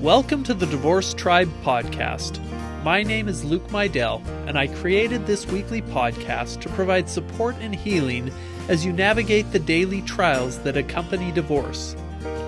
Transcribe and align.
Welcome 0.00 0.44
to 0.44 0.54
the 0.54 0.64
Divorce 0.64 1.12
Tribe 1.12 1.50
podcast. 1.62 2.40
My 2.82 3.02
name 3.02 3.28
is 3.28 3.44
Luke 3.44 3.68
Meidell, 3.68 4.26
and 4.46 4.58
I 4.58 4.66
created 4.66 5.26
this 5.26 5.46
weekly 5.46 5.82
podcast 5.82 6.62
to 6.62 6.70
provide 6.70 7.06
support 7.06 7.54
and 7.60 7.74
healing 7.74 8.32
as 8.70 8.82
you 8.82 8.94
navigate 8.94 9.52
the 9.52 9.58
daily 9.58 10.00
trials 10.00 10.58
that 10.60 10.78
accompany 10.78 11.30
divorce. 11.32 11.96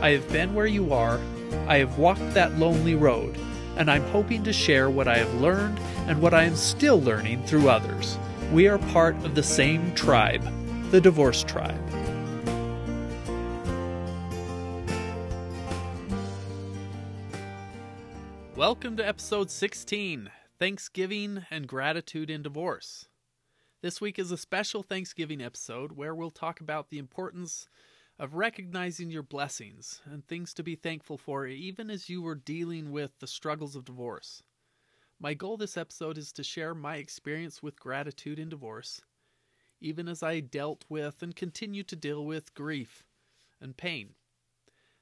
I 0.00 0.12
have 0.12 0.26
been 0.32 0.54
where 0.54 0.66
you 0.66 0.94
are, 0.94 1.20
I 1.68 1.76
have 1.76 1.98
walked 1.98 2.32
that 2.32 2.58
lonely 2.58 2.94
road, 2.94 3.36
and 3.76 3.90
I'm 3.90 4.04
hoping 4.04 4.42
to 4.44 4.52
share 4.54 4.88
what 4.88 5.06
I 5.06 5.18
have 5.18 5.34
learned 5.34 5.78
and 6.06 6.22
what 6.22 6.32
I 6.32 6.44
am 6.44 6.56
still 6.56 7.02
learning 7.02 7.44
through 7.44 7.68
others. 7.68 8.18
We 8.50 8.66
are 8.66 8.78
part 8.78 9.14
of 9.26 9.34
the 9.34 9.42
same 9.42 9.94
tribe, 9.94 10.42
the 10.90 11.02
Divorce 11.02 11.44
Tribe. 11.44 11.91
Welcome 18.62 18.96
to 18.98 19.04
episode 19.04 19.50
16 19.50 20.30
Thanksgiving 20.60 21.44
and 21.50 21.66
Gratitude 21.66 22.30
in 22.30 22.44
Divorce. 22.44 23.08
This 23.80 24.00
week 24.00 24.20
is 24.20 24.30
a 24.30 24.36
special 24.36 24.84
Thanksgiving 24.84 25.42
episode 25.42 25.96
where 25.96 26.14
we'll 26.14 26.30
talk 26.30 26.60
about 26.60 26.88
the 26.88 26.98
importance 26.98 27.66
of 28.20 28.36
recognizing 28.36 29.10
your 29.10 29.24
blessings 29.24 30.00
and 30.04 30.24
things 30.24 30.54
to 30.54 30.62
be 30.62 30.76
thankful 30.76 31.18
for, 31.18 31.44
even 31.44 31.90
as 31.90 32.08
you 32.08 32.22
were 32.22 32.36
dealing 32.36 32.92
with 32.92 33.18
the 33.18 33.26
struggles 33.26 33.74
of 33.74 33.84
divorce. 33.84 34.44
My 35.18 35.34
goal 35.34 35.56
this 35.56 35.76
episode 35.76 36.16
is 36.16 36.30
to 36.34 36.44
share 36.44 36.72
my 36.72 36.98
experience 36.98 37.64
with 37.64 37.80
gratitude 37.80 38.38
in 38.38 38.48
divorce, 38.48 39.00
even 39.80 40.06
as 40.06 40.22
I 40.22 40.38
dealt 40.38 40.84
with 40.88 41.20
and 41.20 41.34
continue 41.34 41.82
to 41.82 41.96
deal 41.96 42.24
with 42.24 42.54
grief 42.54 43.02
and 43.60 43.76
pain. 43.76 44.10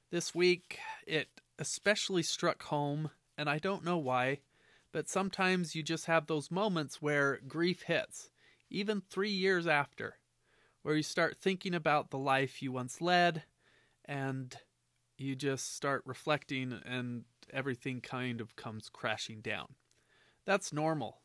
This 0.09 0.33
week, 0.33 0.79
it 1.05 1.27
especially 1.59 2.23
struck 2.23 2.63
home 2.63 3.11
and 3.37 3.49
I 3.49 3.59
don't 3.59 3.83
know 3.83 3.97
why, 3.97 4.39
but 4.91 5.09
sometimes 5.09 5.75
you 5.75 5.83
just 5.83 6.05
have 6.05 6.27
those 6.27 6.51
moments 6.51 7.01
where 7.01 7.39
grief 7.47 7.83
hits, 7.83 8.29
even 8.69 9.01
three 9.01 9.31
years 9.31 9.67
after, 9.67 10.15
where 10.81 10.95
you 10.95 11.03
start 11.03 11.37
thinking 11.37 11.73
about 11.73 12.09
the 12.09 12.17
life 12.17 12.61
you 12.61 12.71
once 12.71 13.01
led 13.01 13.43
and 14.05 14.55
you 15.17 15.35
just 15.35 15.75
start 15.75 16.01
reflecting 16.05 16.79
and 16.85 17.23
everything 17.53 18.01
kind 18.01 18.41
of 18.41 18.55
comes 18.55 18.89
crashing 18.89 19.41
down. 19.41 19.75
That's 20.45 20.73
normal. 20.73 21.21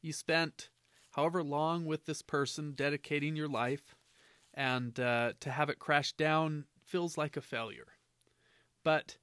You 0.00 0.12
spent 0.12 0.70
however 1.10 1.42
long 1.42 1.84
with 1.84 2.06
this 2.06 2.22
person 2.22 2.72
dedicating 2.72 3.36
your 3.36 3.48
life, 3.48 3.94
and 4.52 4.98
uh, 4.98 5.32
to 5.40 5.50
have 5.50 5.68
it 5.68 5.78
crash 5.78 6.12
down 6.12 6.64
feels 6.84 7.18
like 7.18 7.36
a 7.36 7.40
failure. 7.40 7.88
But 8.84 9.18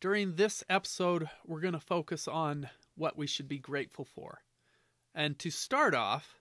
during 0.00 0.36
this 0.36 0.64
episode, 0.68 1.28
we're 1.46 1.60
going 1.60 1.74
to 1.74 1.80
focus 1.80 2.26
on 2.26 2.70
what 2.96 3.16
we 3.16 3.26
should 3.26 3.48
be 3.48 3.58
grateful 3.58 4.04
for. 4.04 4.42
And 5.14 5.38
to 5.40 5.50
start 5.50 5.94
off, 5.94 6.40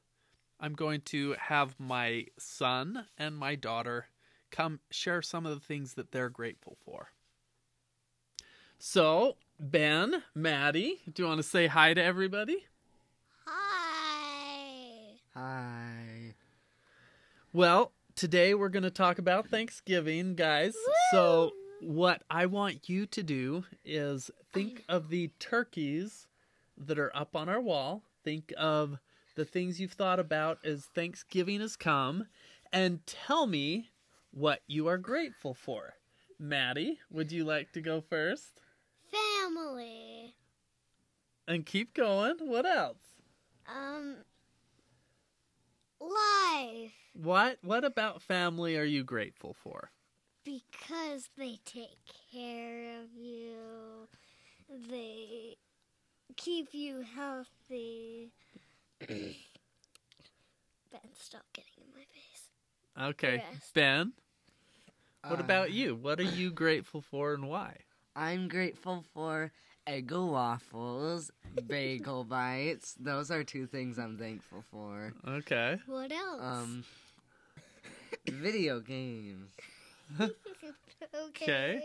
I'm 0.60 0.74
going 0.74 1.02
to 1.06 1.36
have 1.40 1.76
my 1.78 2.28
son 2.38 3.06
and 3.18 3.38
my 3.38 3.56
daughter 3.56 4.08
come 4.50 4.80
share 4.90 5.22
some 5.22 5.46
of 5.46 5.54
the 5.54 5.66
things 5.66 5.94
that 5.96 6.12
they're 6.12 6.30
grateful 6.30 6.78
for. 6.86 7.10
So, 8.78 9.36
Ben, 9.60 10.24
Maddie, 10.34 11.02
do 11.12 11.24
you 11.24 11.28
want 11.28 11.40
to 11.40 11.48
say 11.48 11.68
hi 11.68 11.94
to 11.94 12.02
everybody? 12.02 12.66
Hi. 13.46 15.20
Hi. 15.36 16.36
Well, 17.52 17.92
today 18.16 18.54
we're 18.54 18.70
going 18.70 18.84
to 18.84 18.90
talk 18.90 19.20
about 19.20 19.48
Thanksgiving, 19.48 20.36
guys. 20.36 20.76
So, 21.12 21.52
what 21.82 22.24
I 22.30 22.46
want 22.46 22.90
you 22.90 23.06
to 23.08 23.24
do 23.24 23.64
is 23.86 24.32
think 24.54 24.84
of 24.90 25.10
the 25.10 25.30
turkeys 25.40 26.28
that 26.78 27.00
are 27.00 27.16
up 27.16 27.36
on 27.36 27.50
our 27.50 27.62
wall. 27.62 28.04
Think 28.24 28.54
of 28.58 28.98
the 29.36 29.46
things 29.46 29.80
you've 29.80 29.94
thought 29.94 30.20
about 30.20 30.60
as 30.66 30.86
Thanksgiving 30.94 31.62
has 31.62 31.76
come 31.76 32.28
and 32.72 33.06
tell 33.06 33.48
me 33.48 33.90
what 34.32 34.62
you 34.68 34.88
are 34.88 34.98
grateful 34.98 35.54
for. 35.54 35.96
Maddie, 36.38 37.00
would 37.10 37.32
you 37.32 37.44
like 37.44 37.72
to 37.74 37.82
go 37.82 38.02
first? 38.02 38.62
Family. 39.12 40.36
And 41.48 41.66
keep 41.66 41.94
going. 41.94 42.36
What 42.40 42.66
else? 42.66 43.02
Um. 43.68 44.18
Life. 46.00 46.94
What 47.14 47.58
what 47.62 47.84
about 47.84 48.22
family 48.22 48.78
are 48.78 48.84
you 48.84 49.04
grateful 49.04 49.54
for? 49.54 49.92
Because 50.54 51.30
they 51.38 51.60
take 51.64 52.00
care 52.32 53.02
of 53.02 53.14
you. 53.16 54.08
They 54.90 55.58
keep 56.36 56.70
you 56.72 57.02
healthy. 57.16 58.32
ben, 59.08 59.36
stop 61.20 61.44
getting 61.54 61.84
in 61.84 61.94
my 61.94 62.02
face. 62.12 63.10
Okay. 63.12 63.44
Rest. 63.52 63.74
Ben, 63.76 64.14
what 65.28 65.40
Uh, 65.40 65.44
about 65.44 65.72
you? 65.72 65.96
What 65.96 66.20
are 66.20 66.24
you 66.24 66.50
grateful 66.50 67.02
for 67.02 67.36
and 67.36 67.48
why? 67.48 67.78
I'm 68.16 68.48
grateful 68.48 69.06
for 69.14 69.52
Eggo 69.88 70.32
waffles, 70.32 71.30
bagel 71.68 72.24
bites. 72.28 72.96
Those 73.00 73.30
are 73.30 73.44
two 73.44 73.68
things 73.68 74.00
I'm 74.00 74.18
thankful 74.18 74.64
for. 74.72 75.14
Okay. 75.28 75.78
What 75.86 76.12
else? 76.12 76.42
Um, 76.42 76.84
video 78.28 78.80
games. 78.80 79.52
okay. 81.28 81.82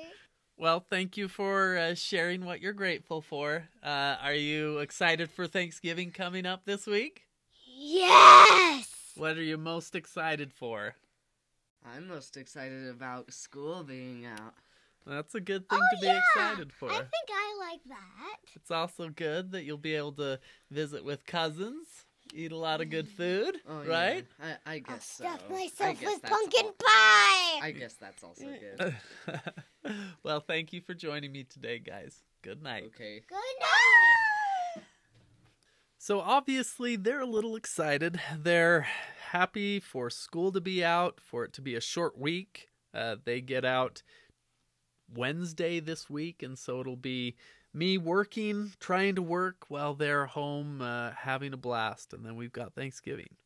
Well, 0.56 0.84
thank 0.88 1.16
you 1.16 1.28
for 1.28 1.76
uh, 1.76 1.94
sharing 1.94 2.44
what 2.44 2.60
you're 2.60 2.72
grateful 2.72 3.20
for. 3.20 3.68
Uh, 3.82 4.16
are 4.22 4.34
you 4.34 4.78
excited 4.78 5.30
for 5.30 5.46
Thanksgiving 5.46 6.10
coming 6.10 6.46
up 6.46 6.64
this 6.64 6.86
week? 6.86 7.22
Yes. 7.76 9.12
What 9.16 9.36
are 9.36 9.42
you 9.42 9.58
most 9.58 9.94
excited 9.94 10.52
for? 10.52 10.94
I'm 11.84 12.08
most 12.08 12.36
excited 12.36 12.88
about 12.88 13.32
school 13.32 13.82
being 13.82 14.26
out. 14.26 14.54
That's 15.06 15.34
a 15.34 15.41
good 15.41 15.68
thing 15.68 15.80
oh, 15.82 15.96
to 15.96 16.00
be 16.00 16.06
yeah. 16.06 16.20
excited 16.34 16.72
for. 16.72 16.91
I 16.91 16.96
think 16.96 17.28
I 17.30 17.68
like 17.70 17.80
that. 17.88 18.38
It's 18.54 18.70
also 18.70 19.10
good 19.10 19.52
that 19.52 19.64
you'll 19.64 19.76
be 19.76 19.94
able 19.94 20.12
to 20.12 20.41
visit 20.70 21.04
with 21.04 21.26
cousins, 21.26 22.06
eat 22.34 22.53
a 22.53 22.56
lot 22.56 22.81
of 22.81 22.91
good 22.91 23.09
food, 23.09 23.56
Oh, 23.69 23.83
yeah. 23.83 23.89
right? 23.91 24.27
I, 24.43 24.47
I 24.67 24.75
I'll 24.75 24.81
guess 24.81 25.06
so. 25.06 25.25
stuff 25.25 25.49
myself 25.50 26.00
with 26.03 26.22
pumpkin 26.22 26.67
al- 26.67 26.72
pie. 26.72 27.61
I 27.62 27.75
guess 27.78 27.95
that's 27.95 28.22
also 28.25 28.45
good. 28.77 28.95
well, 30.22 30.41
thank 30.41 30.72
you 30.72 30.81
for 30.81 30.95
joining 30.95 31.33
me 31.33 31.45
today, 31.45 31.78
guys. 31.78 32.22
Good 32.43 32.62
night. 32.62 32.84
Okay. 32.95 33.21
Good 33.28 33.34
night. 33.61 34.84
So 35.99 36.21
obviously 36.21 36.97
they're 36.97 37.21
a 37.22 37.27
little 37.27 37.56
excited. 37.56 38.21
They're 38.37 38.87
happy 39.31 39.81
for 39.81 40.11
school 40.11 40.53
to 40.53 40.61
be 40.61 40.84
out, 40.84 41.19
for 41.21 41.45
it 41.45 41.53
to 41.55 41.62
be 41.62 41.75
a 41.75 41.81
short 41.81 42.19
week. 42.19 42.69
Uh, 42.93 43.16
they 43.25 43.41
get 43.41 43.65
out 43.65 44.03
Wednesday 45.12 45.81
this 45.81 46.11
week, 46.11 46.43
and 46.43 46.59
so 46.59 46.81
it'll 46.81 46.97
be 46.97 47.37
me 47.74 47.98
working, 47.98 48.72
trying 48.78 49.16
to 49.16 49.22
work 49.22 49.64
while 49.68 49.94
they're 49.94 50.26
home 50.26 50.80
uh, 50.80 51.10
having 51.10 51.52
a 51.52 51.56
blast, 51.58 52.12
and 52.12 52.24
then 52.24 52.36
we've 52.36 52.52
got 52.52 52.74
Thanksgiving. 52.74 53.36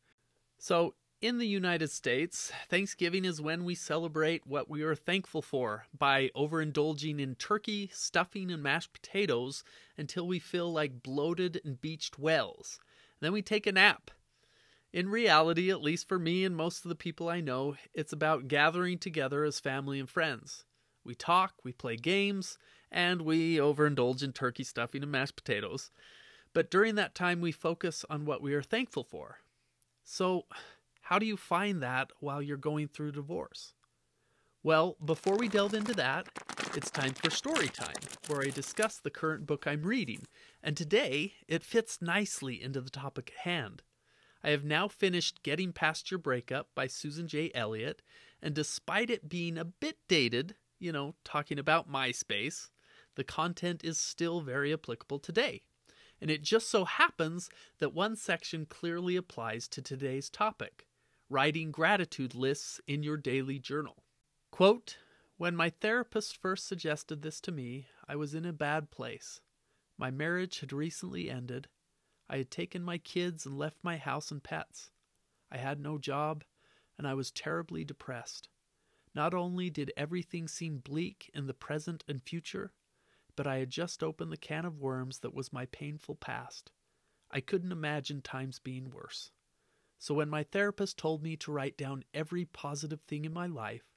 So 0.59 0.93
in 1.21 1.37
the 1.37 1.47
United 1.47 1.89
States, 1.89 2.51
Thanksgiving 2.69 3.25
is 3.25 3.41
when 3.41 3.65
we 3.65 3.75
celebrate 3.75 4.47
what 4.47 4.69
we 4.69 4.83
are 4.83 4.95
thankful 4.95 5.41
for 5.41 5.85
by 5.97 6.29
overindulging 6.35 7.19
in 7.19 7.35
turkey, 7.35 7.89
stuffing, 7.91 8.51
and 8.51 8.63
mashed 8.63 8.93
potatoes 8.93 9.63
until 9.97 10.27
we 10.27 10.39
feel 10.39 10.71
like 10.71 11.03
bloated 11.03 11.59
and 11.65 11.81
beached 11.81 12.17
whales. 12.17 12.79
Then 13.19 13.33
we 13.33 13.41
take 13.41 13.67
a 13.67 13.71
nap. 13.71 14.11
In 14.93 15.09
reality, 15.09 15.69
at 15.69 15.81
least 15.81 16.07
for 16.07 16.17
me 16.17 16.45
and 16.45 16.55
most 16.55 16.85
of 16.85 16.89
the 16.89 16.95
people 16.95 17.29
I 17.29 17.41
know, 17.41 17.75
it's 17.93 18.13
about 18.13 18.47
gathering 18.47 18.97
together 18.97 19.43
as 19.43 19.59
family 19.59 19.99
and 19.99 20.09
friends. 20.09 20.63
We 21.03 21.15
talk, 21.15 21.55
we 21.63 21.73
play 21.73 21.95
games, 21.95 22.57
and 22.91 23.21
we 23.21 23.57
overindulge 23.57 24.23
in 24.23 24.33
turkey 24.33 24.63
stuffing 24.63 25.03
and 25.03 25.11
mashed 25.11 25.35
potatoes. 25.35 25.91
But 26.53 26.71
during 26.71 26.95
that 26.95 27.15
time, 27.15 27.41
we 27.41 27.51
focus 27.51 28.03
on 28.09 28.25
what 28.25 28.41
we 28.41 28.53
are 28.53 28.63
thankful 28.63 29.03
for. 29.03 29.39
So, 30.03 30.45
how 31.01 31.19
do 31.19 31.25
you 31.25 31.37
find 31.37 31.81
that 31.81 32.11
while 32.19 32.41
you're 32.41 32.57
going 32.57 32.87
through 32.87 33.11
divorce? 33.11 33.73
Well, 34.61 34.97
before 35.03 35.37
we 35.37 35.47
delve 35.47 35.73
into 35.73 35.93
that, 35.93 36.27
it's 36.75 36.91
time 36.91 37.13
for 37.13 37.29
story 37.29 37.69
time, 37.69 37.95
where 38.27 38.41
I 38.41 38.49
discuss 38.49 38.97
the 38.97 39.09
current 39.09 39.47
book 39.47 39.65
I'm 39.65 39.83
reading, 39.83 40.27
and 40.61 40.75
today 40.75 41.33
it 41.47 41.63
fits 41.63 42.01
nicely 42.01 42.61
into 42.61 42.81
the 42.81 42.89
topic 42.89 43.31
at 43.37 43.43
hand. 43.43 43.83
I 44.43 44.49
have 44.49 44.63
now 44.63 44.87
finished 44.87 45.43
Getting 45.43 45.71
Past 45.71 46.11
Your 46.11 46.17
Breakup 46.17 46.69
by 46.75 46.87
Susan 46.87 47.27
J. 47.27 47.51
Elliott, 47.55 48.01
and 48.41 48.53
despite 48.53 49.09
it 49.09 49.29
being 49.29 49.57
a 49.57 49.65
bit 49.65 49.97
dated, 50.07 50.55
you 50.77 50.91
know, 50.91 51.15
talking 51.23 51.59
about 51.59 51.91
MySpace, 51.91 52.69
the 53.15 53.23
content 53.23 53.83
is 53.83 53.99
still 53.99 54.41
very 54.41 54.73
applicable 54.73 55.19
today. 55.19 55.61
And 56.21 56.29
it 56.29 56.41
just 56.41 56.69
so 56.69 56.85
happens 56.85 57.49
that 57.79 57.93
one 57.93 58.15
section 58.15 58.65
clearly 58.65 59.15
applies 59.15 59.67
to 59.69 59.81
today's 59.81 60.29
topic 60.29 60.85
writing 61.29 61.71
gratitude 61.71 62.33
lists 62.33 62.81
in 62.87 63.03
your 63.03 63.17
daily 63.17 63.59
journal. 63.59 64.03
Quote 64.51 64.97
When 65.37 65.55
my 65.55 65.69
therapist 65.69 66.35
first 66.35 66.67
suggested 66.67 67.21
this 67.21 67.39
to 67.41 67.51
me, 67.51 67.85
I 68.07 68.15
was 68.15 68.33
in 68.33 68.45
a 68.45 68.53
bad 68.53 68.89
place. 68.89 69.39
My 69.97 70.09
marriage 70.09 70.61
had 70.61 70.73
recently 70.73 71.29
ended. 71.29 71.67
I 72.27 72.37
had 72.37 72.49
taken 72.49 72.83
my 72.83 72.97
kids 72.97 73.45
and 73.45 73.57
left 73.57 73.77
my 73.83 73.97
house 73.97 74.31
and 74.31 74.43
pets. 74.43 74.89
I 75.51 75.57
had 75.57 75.79
no 75.79 75.97
job, 75.97 76.43
and 76.97 77.07
I 77.07 77.13
was 77.13 77.31
terribly 77.31 77.83
depressed. 77.83 78.49
Not 79.13 79.33
only 79.33 79.69
did 79.69 79.91
everything 79.97 80.47
seem 80.47 80.77
bleak 80.77 81.29
in 81.33 81.47
the 81.47 81.53
present 81.53 82.03
and 82.07 82.21
future, 82.21 82.71
but 83.39 83.47
I 83.47 83.59
had 83.59 83.69
just 83.69 84.03
opened 84.03 84.33
the 84.33 84.37
can 84.37 84.65
of 84.65 84.81
worms 84.81 85.19
that 85.19 85.33
was 85.33 85.53
my 85.53 85.65
painful 85.67 86.15
past. 86.15 86.71
I 87.31 87.39
couldn't 87.39 87.71
imagine 87.71 88.21
times 88.21 88.59
being 88.59 88.91
worse. 88.91 89.31
So 89.97 90.13
when 90.13 90.27
my 90.27 90.43
therapist 90.43 90.97
told 90.97 91.23
me 91.23 91.37
to 91.37 91.51
write 91.53 91.77
down 91.77 92.03
every 92.13 92.43
positive 92.43 92.99
thing 93.07 93.23
in 93.23 93.31
my 93.31 93.47
life, 93.47 93.93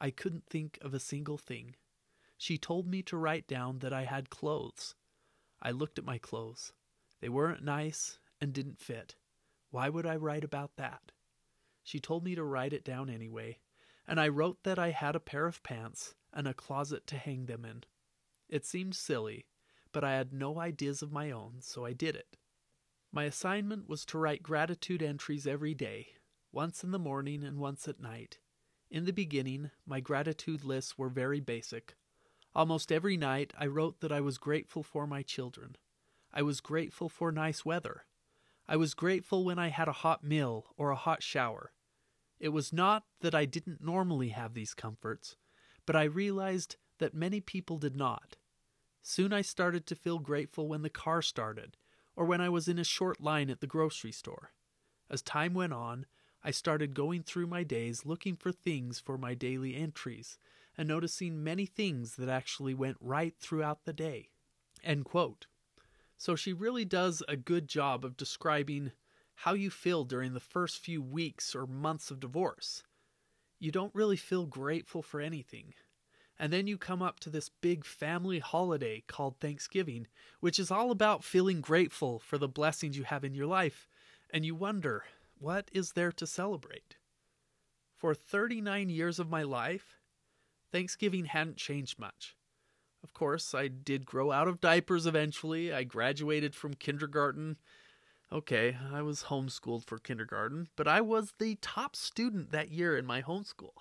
I 0.00 0.10
couldn't 0.10 0.48
think 0.50 0.76
of 0.82 0.92
a 0.92 0.98
single 0.98 1.38
thing. 1.38 1.76
She 2.36 2.58
told 2.58 2.88
me 2.88 3.00
to 3.04 3.16
write 3.16 3.46
down 3.46 3.78
that 3.78 3.92
I 3.92 4.02
had 4.02 4.28
clothes. 4.28 4.96
I 5.62 5.70
looked 5.70 6.00
at 6.00 6.04
my 6.04 6.18
clothes. 6.18 6.72
They 7.20 7.28
weren't 7.28 7.62
nice 7.62 8.18
and 8.40 8.52
didn't 8.52 8.80
fit. 8.80 9.14
Why 9.70 9.88
would 9.88 10.04
I 10.04 10.16
write 10.16 10.42
about 10.42 10.72
that? 10.78 11.12
She 11.84 12.00
told 12.00 12.24
me 12.24 12.34
to 12.34 12.42
write 12.42 12.72
it 12.72 12.82
down 12.82 13.08
anyway, 13.08 13.60
and 14.08 14.18
I 14.18 14.26
wrote 14.26 14.64
that 14.64 14.80
I 14.80 14.90
had 14.90 15.14
a 15.14 15.20
pair 15.20 15.46
of 15.46 15.62
pants 15.62 16.16
and 16.32 16.48
a 16.48 16.54
closet 16.54 17.06
to 17.06 17.16
hang 17.16 17.46
them 17.46 17.64
in. 17.64 17.84
It 18.50 18.66
seemed 18.66 18.96
silly, 18.96 19.46
but 19.92 20.02
I 20.02 20.14
had 20.14 20.32
no 20.32 20.58
ideas 20.58 21.02
of 21.02 21.12
my 21.12 21.30
own, 21.30 21.58
so 21.60 21.84
I 21.84 21.92
did 21.92 22.16
it. 22.16 22.36
My 23.12 23.24
assignment 23.24 23.88
was 23.88 24.04
to 24.06 24.18
write 24.18 24.42
gratitude 24.42 25.04
entries 25.04 25.46
every 25.46 25.72
day, 25.72 26.14
once 26.50 26.82
in 26.82 26.90
the 26.90 26.98
morning 26.98 27.44
and 27.44 27.58
once 27.58 27.86
at 27.86 28.00
night. 28.00 28.38
In 28.90 29.04
the 29.04 29.12
beginning, 29.12 29.70
my 29.86 30.00
gratitude 30.00 30.64
lists 30.64 30.98
were 30.98 31.08
very 31.08 31.38
basic. 31.38 31.94
Almost 32.52 32.90
every 32.90 33.16
night, 33.16 33.52
I 33.56 33.66
wrote 33.66 34.00
that 34.00 34.10
I 34.10 34.20
was 34.20 34.36
grateful 34.36 34.82
for 34.82 35.06
my 35.06 35.22
children. 35.22 35.76
I 36.32 36.42
was 36.42 36.60
grateful 36.60 37.08
for 37.08 37.30
nice 37.30 37.64
weather. 37.64 38.04
I 38.66 38.76
was 38.76 38.94
grateful 38.94 39.44
when 39.44 39.60
I 39.60 39.68
had 39.68 39.86
a 39.86 39.92
hot 39.92 40.24
meal 40.24 40.66
or 40.76 40.90
a 40.90 40.96
hot 40.96 41.22
shower. 41.22 41.72
It 42.40 42.48
was 42.48 42.72
not 42.72 43.04
that 43.20 43.34
I 43.34 43.44
didn't 43.44 43.80
normally 43.80 44.30
have 44.30 44.54
these 44.54 44.74
comforts, 44.74 45.36
but 45.86 45.94
I 45.94 46.02
realized 46.04 46.76
that 46.98 47.14
many 47.14 47.40
people 47.40 47.78
did 47.78 47.94
not. 47.94 48.36
Soon 49.02 49.32
I 49.32 49.42
started 49.42 49.86
to 49.86 49.94
feel 49.94 50.18
grateful 50.18 50.68
when 50.68 50.82
the 50.82 50.90
car 50.90 51.22
started, 51.22 51.76
or 52.16 52.24
when 52.26 52.40
I 52.40 52.48
was 52.48 52.68
in 52.68 52.78
a 52.78 52.84
short 52.84 53.20
line 53.20 53.50
at 53.50 53.60
the 53.60 53.66
grocery 53.66 54.12
store. 54.12 54.52
As 55.08 55.22
time 55.22 55.54
went 55.54 55.72
on, 55.72 56.06
I 56.42 56.50
started 56.50 56.94
going 56.94 57.22
through 57.22 57.46
my 57.46 57.64
days 57.64 58.06
looking 58.06 58.36
for 58.36 58.52
things 58.52 59.00
for 59.00 59.18
my 59.18 59.34
daily 59.34 59.74
entries 59.74 60.38
and 60.76 60.88
noticing 60.88 61.42
many 61.42 61.66
things 61.66 62.16
that 62.16 62.28
actually 62.28 62.74
went 62.74 62.96
right 63.00 63.34
throughout 63.38 63.84
the 63.84 63.92
day. 63.92 64.30
So 66.16 66.36
she 66.36 66.52
really 66.52 66.84
does 66.84 67.22
a 67.28 67.36
good 67.36 67.68
job 67.68 68.04
of 68.04 68.16
describing 68.16 68.92
how 69.34 69.54
you 69.54 69.70
feel 69.70 70.04
during 70.04 70.34
the 70.34 70.40
first 70.40 70.78
few 70.78 71.02
weeks 71.02 71.54
or 71.54 71.66
months 71.66 72.10
of 72.10 72.20
divorce. 72.20 72.82
You 73.58 73.70
don't 73.70 73.94
really 73.94 74.16
feel 74.16 74.46
grateful 74.46 75.02
for 75.02 75.20
anything. 75.20 75.74
And 76.40 76.50
then 76.50 76.66
you 76.66 76.78
come 76.78 77.02
up 77.02 77.20
to 77.20 77.28
this 77.28 77.50
big 77.50 77.84
family 77.84 78.38
holiday 78.38 79.02
called 79.06 79.36
Thanksgiving, 79.38 80.06
which 80.40 80.58
is 80.58 80.70
all 80.70 80.90
about 80.90 81.22
feeling 81.22 81.60
grateful 81.60 82.18
for 82.18 82.38
the 82.38 82.48
blessings 82.48 82.96
you 82.96 83.04
have 83.04 83.24
in 83.24 83.34
your 83.34 83.46
life, 83.46 83.86
and 84.30 84.42
you 84.42 84.54
wonder, 84.54 85.04
what 85.38 85.70
is 85.70 85.92
there 85.92 86.10
to 86.12 86.26
celebrate? 86.26 86.96
For 87.94 88.14
39 88.14 88.88
years 88.88 89.18
of 89.18 89.28
my 89.28 89.42
life, 89.42 89.98
Thanksgiving 90.72 91.26
hadn't 91.26 91.58
changed 91.58 91.98
much. 91.98 92.34
Of 93.04 93.12
course, 93.12 93.54
I 93.54 93.68
did 93.68 94.06
grow 94.06 94.32
out 94.32 94.48
of 94.48 94.62
diapers 94.62 95.04
eventually. 95.04 95.74
I 95.74 95.84
graduated 95.84 96.54
from 96.54 96.72
kindergarten. 96.72 97.58
Okay, 98.32 98.78
I 98.90 99.02
was 99.02 99.24
homeschooled 99.24 99.84
for 99.84 99.98
kindergarten, 99.98 100.68
but 100.74 100.88
I 100.88 101.02
was 101.02 101.34
the 101.38 101.56
top 101.56 101.94
student 101.94 102.50
that 102.52 102.70
year 102.70 102.96
in 102.96 103.04
my 103.04 103.20
homeschool. 103.20 103.72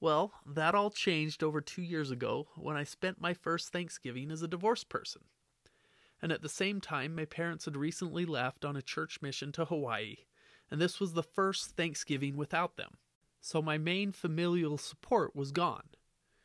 Well, 0.00 0.32
that 0.46 0.74
all 0.74 0.90
changed 0.90 1.44
over 1.44 1.60
two 1.60 1.82
years 1.82 2.10
ago 2.10 2.48
when 2.56 2.74
I 2.74 2.84
spent 2.84 3.20
my 3.20 3.34
first 3.34 3.70
Thanksgiving 3.70 4.30
as 4.30 4.42
a 4.42 4.48
divorced 4.48 4.88
person. 4.88 5.22
And 6.22 6.32
at 6.32 6.40
the 6.40 6.48
same 6.48 6.80
time, 6.80 7.14
my 7.14 7.26
parents 7.26 7.66
had 7.66 7.76
recently 7.76 8.24
left 8.24 8.64
on 8.64 8.76
a 8.76 8.82
church 8.82 9.20
mission 9.20 9.52
to 9.52 9.66
Hawaii, 9.66 10.16
and 10.70 10.80
this 10.80 11.00
was 11.00 11.12
the 11.12 11.22
first 11.22 11.76
Thanksgiving 11.76 12.36
without 12.36 12.76
them. 12.76 12.96
So 13.42 13.60
my 13.60 13.76
main 13.76 14.12
familial 14.12 14.78
support 14.78 15.36
was 15.36 15.52
gone. 15.52 15.88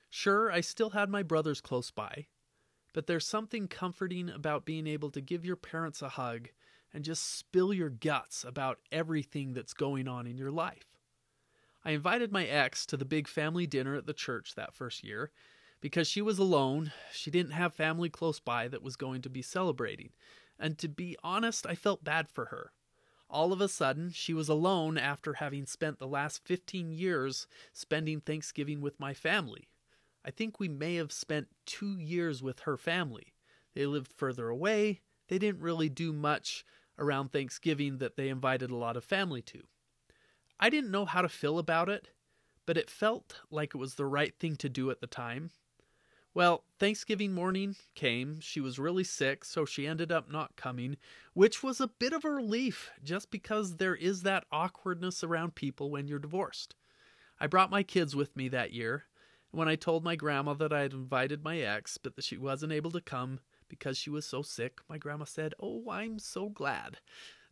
Sure, 0.09 0.51
I 0.51 0.61
still 0.61 0.91
had 0.91 1.09
my 1.09 1.23
brothers 1.23 1.61
close 1.61 1.91
by, 1.91 2.27
but 2.93 3.07
there's 3.07 3.27
something 3.27 3.67
comforting 3.67 4.29
about 4.29 4.65
being 4.65 4.87
able 4.87 5.11
to 5.11 5.21
give 5.21 5.45
your 5.45 5.57
parents 5.57 6.01
a 6.01 6.09
hug 6.09 6.49
and 6.93 7.03
just 7.03 7.37
spill 7.37 7.73
your 7.73 7.89
guts 7.89 8.45
about 8.45 8.79
everything 8.91 9.53
that's 9.53 9.73
going 9.73 10.07
on 10.07 10.25
in 10.27 10.37
your 10.37 10.51
life. 10.51 10.94
I 11.85 11.91
invited 11.91 12.31
my 12.31 12.45
ex 12.45 12.83
to 12.87 12.97
the 12.97 13.05
big 13.05 13.27
family 13.27 13.67
dinner 13.67 13.95
at 13.95 14.07
the 14.07 14.13
church 14.13 14.55
that 14.55 14.73
first 14.73 15.03
year 15.03 15.29
because 15.81 16.07
she 16.07 16.19
was 16.19 16.39
alone. 16.39 16.91
She 17.13 17.29
didn't 17.29 17.51
have 17.51 17.75
family 17.75 18.09
close 18.09 18.39
by 18.39 18.67
that 18.69 18.81
was 18.81 18.95
going 18.95 19.21
to 19.21 19.29
be 19.29 19.43
celebrating. 19.43 20.09
And 20.57 20.79
to 20.79 20.89
be 20.89 21.15
honest, 21.23 21.67
I 21.67 21.75
felt 21.75 22.03
bad 22.03 22.27
for 22.27 22.45
her. 22.45 22.71
All 23.29 23.53
of 23.53 23.61
a 23.61 23.67
sudden, 23.67 24.09
she 24.11 24.33
was 24.33 24.49
alone 24.49 24.97
after 24.97 25.33
having 25.33 25.67
spent 25.67 25.99
the 25.99 26.07
last 26.07 26.43
15 26.43 26.91
years 26.91 27.45
spending 27.71 28.19
Thanksgiving 28.19 28.81
with 28.81 28.99
my 28.99 29.13
family. 29.13 29.67
I 30.25 30.31
think 30.31 30.59
we 30.59 30.67
may 30.67 30.95
have 30.95 31.11
spent 31.11 31.49
two 31.67 31.99
years 31.99 32.41
with 32.41 32.61
her 32.61 32.77
family. 32.77 33.33
They 33.75 33.85
lived 33.85 34.11
further 34.11 34.49
away. 34.49 35.01
They 35.27 35.37
didn't 35.37 35.61
really 35.61 35.89
do 35.89 36.11
much 36.11 36.65
around 36.97 37.31
Thanksgiving 37.31 37.99
that 37.99 38.15
they 38.15 38.29
invited 38.29 38.71
a 38.71 38.75
lot 38.75 38.97
of 38.97 39.03
family 39.03 39.43
to. 39.43 39.63
I 40.59 40.69
didn't 40.69 40.91
know 40.91 41.05
how 41.05 41.21
to 41.21 41.29
feel 41.29 41.59
about 41.59 41.89
it, 41.89 42.09
but 42.65 42.77
it 42.77 42.89
felt 42.89 43.41
like 43.51 43.75
it 43.75 43.77
was 43.77 43.95
the 43.95 44.05
right 44.05 44.33
thing 44.39 44.55
to 44.57 44.69
do 44.69 44.89
at 44.89 45.01
the 45.01 45.07
time. 45.07 45.51
Well, 46.33 46.65
Thanksgiving 46.79 47.33
morning 47.33 47.77
came. 47.93 48.41
She 48.41 48.59
was 48.59 48.77
really 48.77 49.05
sick, 49.05 49.45
so 49.45 49.63
she 49.63 49.87
ended 49.87 50.11
up 50.11 50.29
not 50.29 50.57
coming, 50.57 50.97
which 51.33 51.63
was 51.63 51.79
a 51.79 51.87
bit 51.87 52.11
of 52.11 52.25
a 52.25 52.29
relief 52.29 52.91
just 53.03 53.31
because 53.31 53.77
there 53.77 53.95
is 53.95 54.23
that 54.23 54.45
awkwardness 54.51 55.23
around 55.23 55.55
people 55.55 55.89
when 55.89 56.07
you're 56.07 56.19
divorced. 56.19 56.75
I 57.39 57.47
brought 57.47 57.69
my 57.69 57.83
kids 57.83 58.15
with 58.15 58.35
me 58.35 58.49
that 58.49 58.73
year, 58.73 59.05
when 59.51 59.69
I 59.69 59.75
told 59.75 60.03
my 60.03 60.17
grandma 60.17 60.53
that 60.55 60.73
I 60.73 60.81
had 60.81 60.91
invited 60.91 61.43
my 61.43 61.59
ex, 61.59 61.97
but 61.97 62.15
that 62.17 62.25
she 62.25 62.37
wasn't 62.37 62.73
able 62.73 62.91
to 62.91 63.01
come 63.01 63.39
because 63.69 63.97
she 63.97 64.09
was 64.09 64.25
so 64.25 64.41
sick, 64.41 64.79
my 64.89 64.97
grandma 64.97 65.23
said, 65.23 65.53
Oh, 65.59 65.89
I'm 65.89 66.19
so 66.19 66.49
glad. 66.49 66.97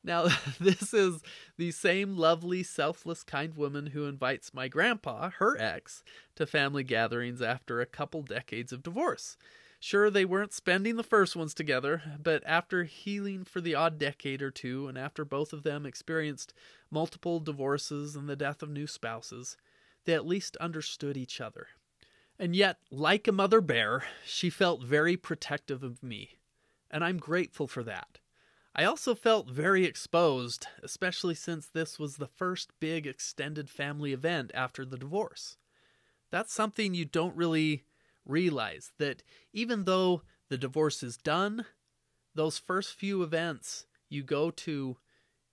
Now, 0.03 0.27
this 0.59 0.93
is 0.93 1.21
the 1.57 1.71
same 1.71 2.17
lovely, 2.17 2.63
selfless, 2.63 3.23
kind 3.23 3.55
woman 3.55 3.87
who 3.87 4.05
invites 4.05 4.53
my 4.53 4.67
grandpa, 4.67 5.29
her 5.37 5.57
ex, 5.59 6.03
to 6.35 6.45
family 6.45 6.83
gatherings 6.83 7.41
after 7.41 7.79
a 7.79 7.85
couple 7.85 8.21
decades 8.21 8.73
of 8.73 8.83
divorce. 8.83 9.37
Sure, 9.79 10.09
they 10.09 10.23
weren't 10.23 10.53
spending 10.53 10.95
the 10.95 11.03
first 11.03 11.35
ones 11.35 11.53
together, 11.53 12.01
but 12.21 12.41
after 12.45 12.85
healing 12.85 13.43
for 13.43 13.59
the 13.59 13.75
odd 13.75 13.99
decade 13.99 14.41
or 14.41 14.49
two, 14.49 14.87
and 14.87 14.97
after 14.97 15.25
both 15.25 15.51
of 15.51 15.63
them 15.63 15.85
experienced 15.85 16.53
multiple 16.89 17.41
divorces 17.41 18.15
and 18.15 18.29
the 18.29 18.35
death 18.37 18.63
of 18.63 18.69
new 18.69 18.87
spouses, 18.87 19.57
they 20.05 20.13
at 20.13 20.25
least 20.25 20.55
understood 20.57 21.17
each 21.17 21.41
other. 21.41 21.67
And 22.39 22.55
yet, 22.55 22.77
like 22.91 23.27
a 23.27 23.33
mother 23.33 23.59
bear, 23.59 24.05
she 24.25 24.49
felt 24.49 24.83
very 24.83 25.17
protective 25.17 25.83
of 25.83 26.01
me, 26.01 26.37
and 26.89 27.03
I'm 27.03 27.17
grateful 27.17 27.67
for 27.67 27.83
that. 27.83 28.19
I 28.75 28.85
also 28.85 29.13
felt 29.13 29.49
very 29.49 29.85
exposed, 29.85 30.65
especially 30.81 31.35
since 31.35 31.67
this 31.67 31.99
was 31.99 32.17
the 32.17 32.27
first 32.27 32.71
big 32.79 33.05
extended 33.05 33.69
family 33.69 34.13
event 34.13 34.51
after 34.55 34.83
the 34.83 34.97
divorce. 34.97 35.57
That's 36.31 36.51
something 36.51 36.95
you 36.95 37.05
don't 37.05 37.35
really 37.35 37.83
realize 38.25 38.91
that 38.97 39.21
even 39.51 39.83
though 39.83 40.23
the 40.49 40.57
divorce 40.57 41.03
is 41.03 41.17
done, 41.17 41.65
those 42.33 42.57
first 42.57 42.95
few 42.95 43.21
events 43.21 43.85
you 44.09 44.23
go 44.23 44.49
to, 44.49 44.97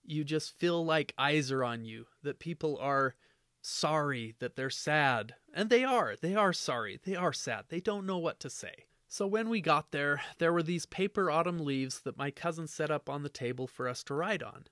you 0.03 0.23
just 0.23 0.57
feel 0.57 0.83
like 0.83 1.13
eyes 1.17 1.51
are 1.51 1.63
on 1.63 1.85
you, 1.85 2.07
that 2.23 2.39
people 2.39 2.77
are 2.81 3.15
sorry, 3.61 4.33
that 4.39 4.55
they're 4.55 4.71
sad. 4.71 5.35
And 5.53 5.69
they 5.69 5.83
are. 5.83 6.15
They 6.19 6.33
are 6.33 6.53
sorry. 6.53 6.99
They 7.03 7.15
are 7.15 7.33
sad. 7.33 7.65
They 7.69 7.81
don't 7.81 8.07
know 8.07 8.17
what 8.17 8.39
to 8.39 8.49
say. 8.49 8.85
So 9.13 9.27
when 9.27 9.49
we 9.49 9.59
got 9.59 9.91
there, 9.91 10.21
there 10.37 10.53
were 10.53 10.63
these 10.63 10.85
paper 10.85 11.29
autumn 11.29 11.59
leaves 11.59 11.99
that 12.03 12.17
my 12.17 12.31
cousin 12.31 12.65
set 12.65 12.89
up 12.89 13.09
on 13.09 13.23
the 13.23 13.29
table 13.29 13.67
for 13.67 13.89
us 13.89 14.05
to 14.05 14.13
write 14.13 14.41
on. 14.41 14.67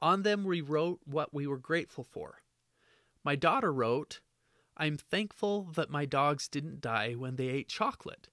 On 0.00 0.20
them 0.20 0.44
we 0.44 0.60
wrote 0.60 1.00
what 1.06 1.32
we 1.32 1.46
were 1.46 1.56
grateful 1.56 2.04
for. 2.04 2.42
My 3.24 3.36
daughter 3.36 3.72
wrote, 3.72 4.20
I'm 4.76 4.98
thankful 4.98 5.70
that 5.76 5.88
my 5.88 6.04
dogs 6.04 6.46
didn't 6.46 6.82
die 6.82 7.14
when 7.14 7.36
they 7.36 7.48
ate 7.48 7.70
chocolate. 7.70 8.28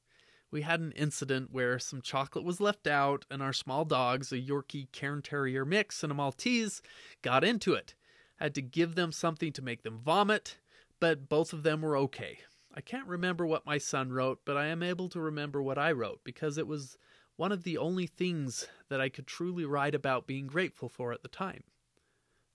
We 0.51 0.63
had 0.63 0.81
an 0.81 0.91
incident 0.97 1.53
where 1.53 1.79
some 1.79 2.01
chocolate 2.01 2.43
was 2.43 2.59
left 2.59 2.85
out, 2.85 3.23
and 3.31 3.41
our 3.41 3.53
small 3.53 3.85
dogs, 3.85 4.33
a 4.33 4.37
Yorkie 4.37 4.91
Cairn 4.91 5.21
Terrier 5.21 5.63
mix 5.63 6.03
and 6.03 6.11
a 6.11 6.15
Maltese, 6.15 6.81
got 7.21 7.45
into 7.45 7.73
it. 7.73 7.95
I 8.37 8.43
had 8.43 8.55
to 8.55 8.61
give 8.61 8.95
them 8.95 9.13
something 9.13 9.53
to 9.53 9.61
make 9.61 9.83
them 9.83 9.97
vomit, 9.97 10.57
but 10.99 11.29
both 11.29 11.53
of 11.53 11.63
them 11.63 11.83
were 11.83 11.95
okay. 11.95 12.39
I 12.73 12.81
can't 12.81 13.07
remember 13.07 13.45
what 13.45 13.65
my 13.65 13.77
son 13.77 14.11
wrote, 14.11 14.39
but 14.45 14.55
I 14.57 14.67
am 14.67 14.81
able 14.81 15.09
to 15.09 15.19
remember 15.19 15.61
what 15.61 15.77
I 15.77 15.91
wrote 15.91 16.21
because 16.23 16.57
it 16.57 16.67
was 16.67 16.97
one 17.35 17.51
of 17.51 17.63
the 17.63 17.77
only 17.77 18.07
things 18.07 18.67
that 18.89 19.01
I 19.01 19.09
could 19.09 19.27
truly 19.27 19.65
write 19.65 19.95
about 19.95 20.27
being 20.27 20.47
grateful 20.47 20.89
for 20.89 21.11
at 21.11 21.21
the 21.21 21.27
time. 21.27 21.63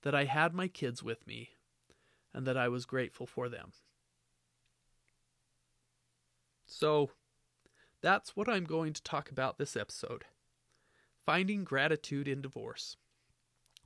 That 0.03 0.15
I 0.15 0.25
had 0.25 0.55
my 0.55 0.69
kids 0.69 1.03
with 1.03 1.27
me 1.27 1.51
and 2.33 2.47
that 2.47 2.57
I 2.57 2.69
was 2.69 2.87
grateful 2.87 3.27
for 3.27 3.49
them. 3.49 3.73
So, 6.67 7.11
that's 8.01 8.37
what 8.37 8.49
I'm 8.49 8.65
going 8.65 8.93
to 8.93 9.03
talk 9.03 9.31
about 9.31 9.59
this 9.59 9.77
episode 9.77 10.25
finding 11.25 11.65
gratitude 11.65 12.29
in 12.29 12.41
divorce. 12.41 12.97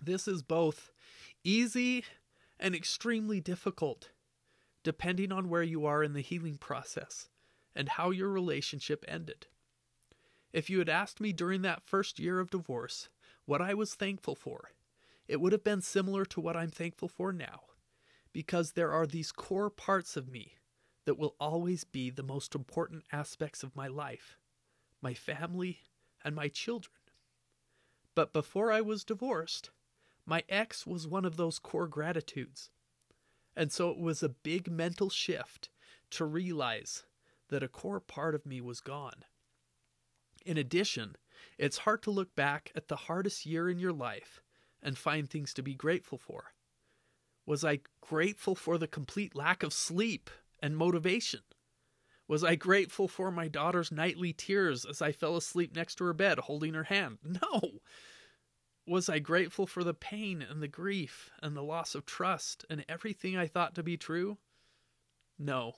This 0.05 0.29
is 0.29 0.43
both 0.43 0.93
easy 1.43 2.05
and 2.59 2.75
extremely 2.75 3.41
difficult, 3.41 4.11
depending 4.83 5.33
on 5.33 5.49
where 5.49 5.63
you 5.63 5.85
are 5.87 6.03
in 6.03 6.13
the 6.13 6.21
healing 6.21 6.57
process 6.57 7.29
and 7.75 7.89
how 7.91 8.11
your 8.11 8.29
relationship 8.29 9.05
ended. 9.07 9.47
If 10.53 10.69
you 10.69 10.79
had 10.79 10.89
asked 10.89 11.21
me 11.21 11.33
during 11.33 11.63
that 11.63 11.83
first 11.85 12.19
year 12.19 12.41
of 12.41 12.51
divorce 12.51 13.09
what 13.45 13.63
I 13.63 13.75
was 13.75 13.95
thankful 13.95 14.35
for, 14.35 14.71
it 15.29 15.41
would 15.41 15.53
have 15.53 15.63
been 15.63 15.81
similar 15.81 16.25
to 16.27 16.41
what 16.41 16.57
I'm 16.57 16.71
thankful 16.71 17.09
for 17.09 17.33
now, 17.33 17.61
because 18.33 18.73
there 18.73 18.91
are 18.91 19.07
these 19.07 19.31
core 19.31 19.71
parts 19.71 20.17
of 20.17 20.29
me 20.29 20.55
that 21.05 21.19
will 21.19 21.37
always 21.39 21.85
be 21.85 22.11
the 22.11 22.23
most 22.23 22.55
important 22.55 23.05
aspects 23.13 23.63
of 23.63 23.77
my 23.77 23.87
life 23.89 24.37
my 25.03 25.15
family 25.15 25.79
and 26.23 26.35
my 26.35 26.49
children. 26.49 26.95
But 28.15 28.33
before 28.35 28.71
I 28.71 28.83
was 28.83 29.03
divorced, 29.03 29.71
my 30.27 30.45
ex 30.49 30.87
was 30.87 31.09
one 31.09 31.25
of 31.25 31.37
those 31.37 31.59
core 31.59 31.89
gratitudes. 31.89 32.71
And 33.57 33.73
so 33.73 33.91
it 33.91 33.99
was 33.99 34.23
a 34.23 34.29
big 34.29 34.71
mental 34.71 35.11
shift 35.11 35.69
to 36.11 36.25
realize 36.25 37.05
that 37.49 37.63
a 37.63 37.69
core 37.69 38.01
part 38.01 38.35
of 38.35 38.47
me 38.47 38.61
was 38.61 38.81
gone. 38.81 39.25
In 40.45 40.57
addition, 40.57 41.17
it's 41.59 41.79
hard 41.79 42.03
to 42.05 42.11
look 42.11 42.35
back 42.35 42.73
at 42.75 42.89
the 42.89 42.97
hardest 42.97 43.45
year 43.45 43.69
in 43.69 43.79
your 43.79 43.93
life 43.93 44.41
and 44.83 44.97
find 44.97 45.29
things 45.29 45.53
to 45.55 45.63
be 45.63 45.75
grateful 45.75 46.19
for. 46.19 46.53
Was 47.47 47.65
I 47.65 47.81
grateful 48.01 48.55
for 48.55 48.79
the 48.79 48.87
complete 48.87 49.35
lack 49.35 49.63
of 49.63 49.73
sleep 49.73 50.31
and 50.61 50.77
motivation? 50.77 51.41
Was 52.29 52.45
I 52.45 52.55
grateful 52.55 53.09
for 53.09 53.31
my 53.33 53.49
daughter's 53.49 53.91
nightly 53.91 54.33
tears 54.33 54.85
as 54.85 55.03
I 55.03 55.11
fell 55.11 55.37
asleep 55.37 55.75
next 55.75 55.97
to 55.97 56.05
her 56.05 56.13
bed 56.13 56.39
holding 56.39 56.75
her 56.75 56.85
hand? 56.85 57.19
No. 57.43 57.81
Was 58.87 59.09
I 59.09 59.19
grateful 59.19 59.67
for 59.67 59.85
the 59.85 59.95
pain 59.95 60.43
and 60.43 60.63
the 60.63 60.69
grief 60.69 61.31
and 61.43 61.57
the 61.57 61.63
loss 61.63 61.95
of 61.95 62.07
trust 62.07 62.65
and 62.69 62.85
everything 62.89 63.37
I 63.37 63.47
thought 63.47 63.75
to 63.77 63.83
be 63.83 63.97
true? 63.97 64.39
No. 65.39 65.75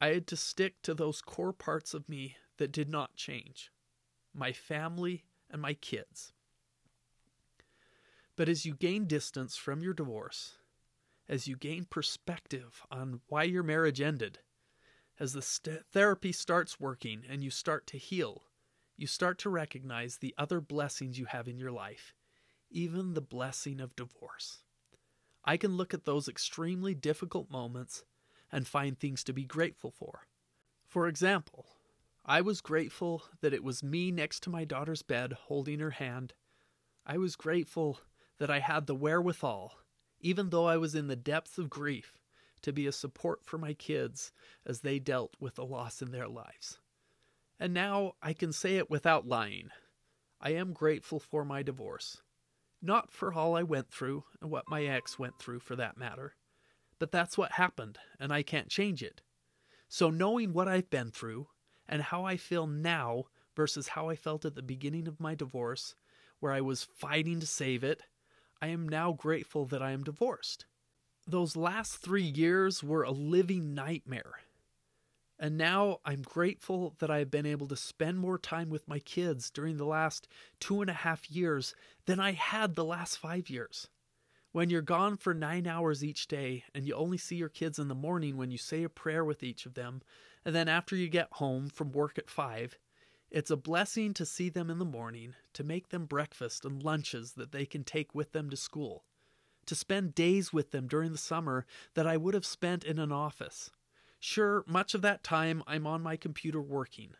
I 0.00 0.08
had 0.08 0.26
to 0.28 0.36
stick 0.36 0.82
to 0.82 0.94
those 0.94 1.20
core 1.20 1.52
parts 1.52 1.94
of 1.94 2.08
me 2.08 2.36
that 2.58 2.72
did 2.72 2.88
not 2.88 3.16
change 3.16 3.72
my 4.34 4.52
family 4.52 5.24
and 5.50 5.60
my 5.60 5.74
kids. 5.74 6.32
But 8.36 8.48
as 8.48 8.64
you 8.64 8.74
gain 8.74 9.06
distance 9.06 9.56
from 9.56 9.82
your 9.82 9.92
divorce, 9.92 10.56
as 11.28 11.46
you 11.46 11.56
gain 11.56 11.84
perspective 11.84 12.82
on 12.90 13.20
why 13.28 13.44
your 13.44 13.62
marriage 13.62 14.00
ended, 14.00 14.38
as 15.20 15.34
the 15.34 15.42
st- 15.42 15.86
therapy 15.92 16.32
starts 16.32 16.80
working 16.80 17.22
and 17.28 17.44
you 17.44 17.50
start 17.50 17.86
to 17.88 17.98
heal, 17.98 18.44
you 19.02 19.08
start 19.08 19.36
to 19.36 19.50
recognize 19.50 20.18
the 20.18 20.32
other 20.38 20.60
blessings 20.60 21.18
you 21.18 21.24
have 21.24 21.48
in 21.48 21.58
your 21.58 21.72
life, 21.72 22.14
even 22.70 23.14
the 23.14 23.20
blessing 23.20 23.80
of 23.80 23.96
divorce. 23.96 24.62
I 25.44 25.56
can 25.56 25.76
look 25.76 25.92
at 25.92 26.04
those 26.04 26.28
extremely 26.28 26.94
difficult 26.94 27.50
moments 27.50 28.04
and 28.52 28.64
find 28.64 28.96
things 28.96 29.24
to 29.24 29.32
be 29.32 29.44
grateful 29.44 29.90
for. 29.90 30.28
For 30.86 31.08
example, 31.08 31.66
I 32.24 32.42
was 32.42 32.60
grateful 32.60 33.24
that 33.40 33.52
it 33.52 33.64
was 33.64 33.82
me 33.82 34.12
next 34.12 34.44
to 34.44 34.50
my 34.50 34.64
daughter's 34.64 35.02
bed 35.02 35.32
holding 35.32 35.80
her 35.80 35.90
hand. 35.90 36.34
I 37.04 37.18
was 37.18 37.34
grateful 37.34 37.98
that 38.38 38.52
I 38.52 38.60
had 38.60 38.86
the 38.86 38.94
wherewithal, 38.94 39.72
even 40.20 40.50
though 40.50 40.66
I 40.66 40.76
was 40.76 40.94
in 40.94 41.08
the 41.08 41.16
depths 41.16 41.58
of 41.58 41.68
grief, 41.68 42.20
to 42.60 42.72
be 42.72 42.86
a 42.86 42.92
support 42.92 43.44
for 43.44 43.58
my 43.58 43.74
kids 43.74 44.30
as 44.64 44.82
they 44.82 45.00
dealt 45.00 45.34
with 45.40 45.56
the 45.56 45.64
loss 45.64 46.02
in 46.02 46.12
their 46.12 46.28
lives. 46.28 46.78
And 47.62 47.74
now 47.74 48.14
I 48.20 48.32
can 48.32 48.52
say 48.52 48.78
it 48.78 48.90
without 48.90 49.28
lying. 49.28 49.68
I 50.40 50.50
am 50.50 50.72
grateful 50.72 51.20
for 51.20 51.44
my 51.44 51.62
divorce. 51.62 52.20
Not 52.82 53.12
for 53.12 53.32
all 53.32 53.54
I 53.54 53.62
went 53.62 53.88
through, 53.88 54.24
and 54.40 54.50
what 54.50 54.68
my 54.68 54.82
ex 54.82 55.16
went 55.16 55.38
through 55.38 55.60
for 55.60 55.76
that 55.76 55.96
matter, 55.96 56.34
but 56.98 57.12
that's 57.12 57.38
what 57.38 57.52
happened, 57.52 58.00
and 58.18 58.32
I 58.32 58.42
can't 58.42 58.68
change 58.68 59.00
it. 59.00 59.20
So, 59.88 60.10
knowing 60.10 60.52
what 60.52 60.66
I've 60.66 60.90
been 60.90 61.12
through 61.12 61.46
and 61.88 62.02
how 62.02 62.24
I 62.24 62.36
feel 62.36 62.66
now 62.66 63.26
versus 63.54 63.86
how 63.86 64.08
I 64.08 64.16
felt 64.16 64.44
at 64.44 64.56
the 64.56 64.62
beginning 64.62 65.06
of 65.06 65.20
my 65.20 65.36
divorce, 65.36 65.94
where 66.40 66.50
I 66.50 66.60
was 66.60 66.82
fighting 66.82 67.38
to 67.38 67.46
save 67.46 67.84
it, 67.84 68.02
I 68.60 68.66
am 68.66 68.88
now 68.88 69.12
grateful 69.12 69.66
that 69.66 69.80
I 69.80 69.92
am 69.92 70.02
divorced. 70.02 70.66
Those 71.28 71.54
last 71.54 71.98
three 71.98 72.24
years 72.24 72.82
were 72.82 73.04
a 73.04 73.12
living 73.12 73.72
nightmare. 73.72 74.32
And 75.42 75.58
now 75.58 75.98
I'm 76.04 76.22
grateful 76.22 76.94
that 77.00 77.10
I've 77.10 77.32
been 77.32 77.46
able 77.46 77.66
to 77.66 77.76
spend 77.76 78.20
more 78.20 78.38
time 78.38 78.70
with 78.70 78.86
my 78.86 79.00
kids 79.00 79.50
during 79.50 79.76
the 79.76 79.84
last 79.84 80.28
two 80.60 80.82
and 80.82 80.88
a 80.88 80.92
half 80.92 81.28
years 81.28 81.74
than 82.06 82.20
I 82.20 82.30
had 82.30 82.76
the 82.76 82.84
last 82.84 83.16
five 83.16 83.50
years. 83.50 83.88
When 84.52 84.70
you're 84.70 84.82
gone 84.82 85.16
for 85.16 85.34
nine 85.34 85.66
hours 85.66 86.04
each 86.04 86.28
day 86.28 86.62
and 86.76 86.86
you 86.86 86.94
only 86.94 87.18
see 87.18 87.34
your 87.34 87.48
kids 87.48 87.80
in 87.80 87.88
the 87.88 87.94
morning 87.96 88.36
when 88.36 88.52
you 88.52 88.56
say 88.56 88.84
a 88.84 88.88
prayer 88.88 89.24
with 89.24 89.42
each 89.42 89.66
of 89.66 89.74
them, 89.74 90.02
and 90.44 90.54
then 90.54 90.68
after 90.68 90.94
you 90.94 91.08
get 91.08 91.26
home 91.32 91.68
from 91.68 91.90
work 91.90 92.18
at 92.18 92.30
five, 92.30 92.78
it's 93.28 93.50
a 93.50 93.56
blessing 93.56 94.14
to 94.14 94.24
see 94.24 94.48
them 94.48 94.70
in 94.70 94.78
the 94.78 94.84
morning, 94.84 95.34
to 95.54 95.64
make 95.64 95.88
them 95.88 96.06
breakfast 96.06 96.64
and 96.64 96.84
lunches 96.84 97.32
that 97.32 97.50
they 97.50 97.66
can 97.66 97.82
take 97.82 98.14
with 98.14 98.30
them 98.30 98.48
to 98.48 98.56
school, 98.56 99.02
to 99.66 99.74
spend 99.74 100.14
days 100.14 100.52
with 100.52 100.70
them 100.70 100.86
during 100.86 101.10
the 101.10 101.18
summer 101.18 101.66
that 101.94 102.06
I 102.06 102.16
would 102.16 102.34
have 102.34 102.46
spent 102.46 102.84
in 102.84 103.00
an 103.00 103.10
office. 103.10 103.72
Sure, 104.24 104.62
much 104.68 104.94
of 104.94 105.02
that 105.02 105.24
time 105.24 105.64
I'm 105.66 105.84
on 105.84 106.00
my 106.00 106.16
computer 106.16 106.62
working, 106.62 107.14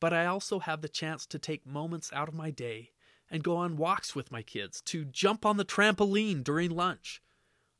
but 0.00 0.12
I 0.12 0.26
also 0.26 0.58
have 0.58 0.80
the 0.82 0.88
chance 0.88 1.24
to 1.26 1.38
take 1.38 1.64
moments 1.64 2.10
out 2.12 2.26
of 2.26 2.34
my 2.34 2.50
day 2.50 2.90
and 3.30 3.44
go 3.44 3.54
on 3.54 3.76
walks 3.76 4.16
with 4.16 4.32
my 4.32 4.42
kids, 4.42 4.80
to 4.86 5.04
jump 5.04 5.46
on 5.46 5.58
the 5.58 5.64
trampoline 5.64 6.42
during 6.42 6.72
lunch. 6.72 7.22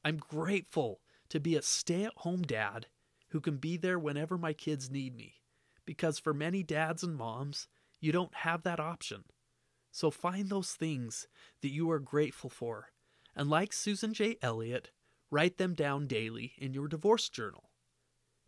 I'm 0.05 0.19
grateful 0.19 1.01
to 1.31 1.41
be 1.41 1.57
a 1.57 1.63
stay 1.63 2.05
at 2.05 2.13
home 2.19 2.43
dad 2.43 2.87
who 3.31 3.41
can 3.41 3.57
be 3.57 3.77
there 3.77 3.99
whenever 3.99 4.39
my 4.39 4.53
kids 4.53 4.89
need 4.89 5.17
me, 5.17 5.41
because 5.85 6.21
for 6.21 6.33
many 6.33 6.63
dads 6.63 7.03
and 7.03 7.17
moms, 7.17 7.67
you 7.99 8.13
don't 8.13 8.37
have 8.37 8.63
that 8.63 8.79
option. 8.79 9.25
So 9.91 10.13
find 10.13 10.49
those 10.49 10.75
things 10.75 11.27
that 11.63 11.73
you 11.73 11.91
are 11.91 11.99
grateful 11.99 12.51
for, 12.51 12.93
and 13.35 13.51
like 13.51 13.73
Susan 13.73 14.15
J. 14.15 14.37
Elliott, 14.41 14.93
write 15.29 15.59
them 15.59 15.75
down 15.75 16.07
daily 16.07 16.53
in 16.57 16.73
your 16.73 16.87
divorce 16.87 17.29
journal. 17.29 17.70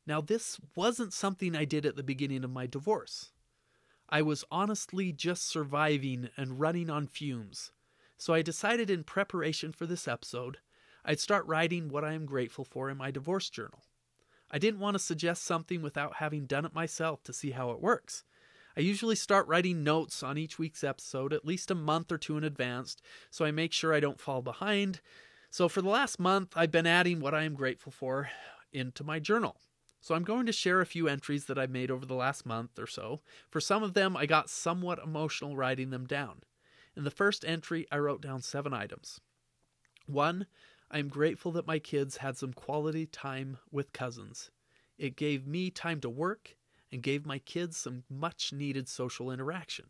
Now, 0.06 0.20
this 0.20 0.58
wasn't 0.74 1.12
something 1.12 1.54
I 1.54 1.64
did 1.64 1.86
at 1.86 1.96
the 1.96 2.02
beginning 2.02 2.42
of 2.44 2.50
my 2.50 2.66
divorce. 2.66 3.30
I 4.08 4.20
was 4.22 4.44
honestly 4.50 5.12
just 5.12 5.44
surviving 5.44 6.28
and 6.36 6.60
running 6.60 6.90
on 6.90 7.06
fumes. 7.06 7.72
So 8.18 8.34
I 8.34 8.42
decided 8.42 8.90
in 8.90 9.04
preparation 9.04 9.72
for 9.72 9.86
this 9.86 10.06
episode, 10.06 10.58
I'd 11.04 11.20
start 11.20 11.46
writing 11.46 11.88
what 11.88 12.04
I 12.04 12.12
am 12.12 12.26
grateful 12.26 12.64
for 12.64 12.90
in 12.90 12.96
my 12.96 13.10
divorce 13.10 13.48
journal. 13.48 13.84
I 14.50 14.58
didn't 14.58 14.80
want 14.80 14.94
to 14.94 14.98
suggest 14.98 15.44
something 15.44 15.82
without 15.82 16.16
having 16.16 16.46
done 16.46 16.64
it 16.64 16.74
myself 16.74 17.22
to 17.24 17.32
see 17.32 17.52
how 17.52 17.70
it 17.70 17.80
works. 17.80 18.24
I 18.76 18.80
usually 18.80 19.16
start 19.16 19.48
writing 19.48 19.82
notes 19.82 20.22
on 20.22 20.38
each 20.38 20.58
week's 20.58 20.84
episode 20.84 21.32
at 21.32 21.44
least 21.44 21.70
a 21.70 21.74
month 21.74 22.12
or 22.12 22.18
two 22.18 22.36
in 22.36 22.44
advance, 22.44 22.96
so 23.30 23.44
I 23.44 23.50
make 23.50 23.72
sure 23.72 23.94
I 23.94 24.00
don't 24.00 24.20
fall 24.20 24.42
behind. 24.42 25.00
So 25.50 25.68
for 25.68 25.82
the 25.82 25.88
last 25.88 26.18
month, 26.18 26.52
I've 26.56 26.70
been 26.70 26.86
adding 26.86 27.20
what 27.20 27.34
I 27.34 27.44
am 27.44 27.54
grateful 27.54 27.92
for 27.92 28.30
into 28.72 29.04
my 29.04 29.18
journal. 29.18 29.56
So 30.02 30.16
I'm 30.16 30.24
going 30.24 30.46
to 30.46 30.52
share 30.52 30.80
a 30.80 30.86
few 30.86 31.06
entries 31.06 31.44
that 31.44 31.58
I've 31.58 31.70
made 31.70 31.88
over 31.88 32.04
the 32.04 32.14
last 32.14 32.44
month 32.44 32.76
or 32.76 32.88
so. 32.88 33.20
For 33.48 33.60
some 33.60 33.84
of 33.84 33.94
them, 33.94 34.16
I 34.16 34.26
got 34.26 34.50
somewhat 34.50 34.98
emotional 34.98 35.56
writing 35.56 35.90
them 35.90 36.06
down. 36.06 36.42
In 36.96 37.04
the 37.04 37.10
first 37.10 37.44
entry, 37.44 37.86
I 37.90 37.98
wrote 37.98 38.20
down 38.20 38.42
seven 38.42 38.74
items. 38.74 39.20
One, 40.06 40.46
I 40.90 40.98
am 40.98 41.08
grateful 41.08 41.52
that 41.52 41.68
my 41.68 41.78
kids 41.78 42.16
had 42.16 42.36
some 42.36 42.52
quality 42.52 43.06
time 43.06 43.58
with 43.70 43.92
cousins. 43.92 44.50
It 44.98 45.14
gave 45.14 45.46
me 45.46 45.70
time 45.70 46.00
to 46.00 46.10
work 46.10 46.56
and 46.90 47.00
gave 47.00 47.24
my 47.24 47.38
kids 47.38 47.76
some 47.76 48.02
much 48.10 48.52
needed 48.52 48.88
social 48.88 49.30
interaction. 49.30 49.86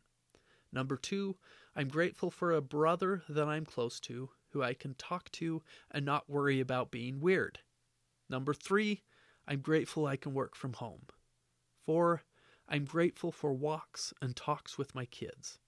Number 0.70 0.98
two, 0.98 1.36
I'm 1.74 1.88
grateful 1.88 2.30
for 2.30 2.52
a 2.52 2.60
brother 2.60 3.22
that 3.30 3.48
I'm 3.48 3.64
close 3.64 3.98
to, 4.00 4.28
who 4.50 4.62
I 4.62 4.74
can 4.74 4.94
talk 4.94 5.30
to 5.32 5.62
and 5.90 6.04
not 6.04 6.28
worry 6.28 6.60
about 6.60 6.90
being 6.90 7.18
weird. 7.18 7.60
Number 8.28 8.52
three, 8.52 9.02
I'm 9.46 9.60
grateful 9.60 10.06
I 10.06 10.16
can 10.16 10.34
work 10.34 10.54
from 10.54 10.74
home. 10.74 11.06
Four, 11.84 12.22
I'm 12.68 12.84
grateful 12.84 13.32
for 13.32 13.52
walks 13.52 14.14
and 14.22 14.36
talks 14.36 14.78
with 14.78 14.94
my 14.94 15.04
kids. 15.04 15.58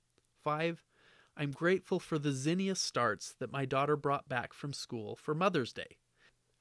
Five, 0.42 0.84
I'm 1.36 1.50
grateful 1.50 1.98
for 1.98 2.18
the 2.18 2.32
zinnia 2.32 2.76
starts 2.76 3.34
that 3.40 3.52
my 3.52 3.64
daughter 3.64 3.96
brought 3.96 4.28
back 4.28 4.52
from 4.52 4.72
school 4.72 5.16
for 5.16 5.34
Mother's 5.34 5.72
Day. 5.72 5.96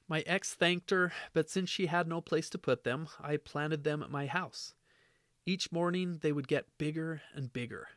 My 0.08 0.20
ex 0.26 0.52
thanked 0.52 0.90
her, 0.90 1.12
but 1.32 1.48
since 1.48 1.70
she 1.70 1.86
had 1.86 2.08
no 2.08 2.20
place 2.20 2.50
to 2.50 2.58
put 2.58 2.84
them, 2.84 3.08
I 3.20 3.36
planted 3.36 3.84
them 3.84 4.02
at 4.02 4.10
my 4.10 4.26
house. 4.26 4.74
Each 5.46 5.70
morning 5.70 6.18
they 6.20 6.32
would 6.32 6.48
get 6.48 6.76
bigger 6.78 7.22
and 7.32 7.52
bigger, 7.52 7.88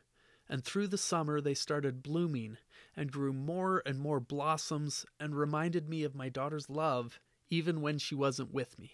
and 0.48 0.64
through 0.64 0.88
the 0.88 0.98
summer 0.98 1.42
they 1.42 1.54
started 1.54 2.04
blooming 2.04 2.58
and 2.96 3.12
grew 3.12 3.34
more 3.34 3.82
and 3.86 4.00
more 4.00 4.20
blossoms 4.20 5.06
and 5.20 5.36
reminded 5.36 5.90
me 5.90 6.04
of 6.04 6.16
my 6.16 6.30
daughter's 6.30 6.70
love 6.70 7.20
even 7.50 7.82
when 7.82 7.98
she 7.98 8.16
wasn't 8.16 8.54
with 8.54 8.78
me. 8.78 8.92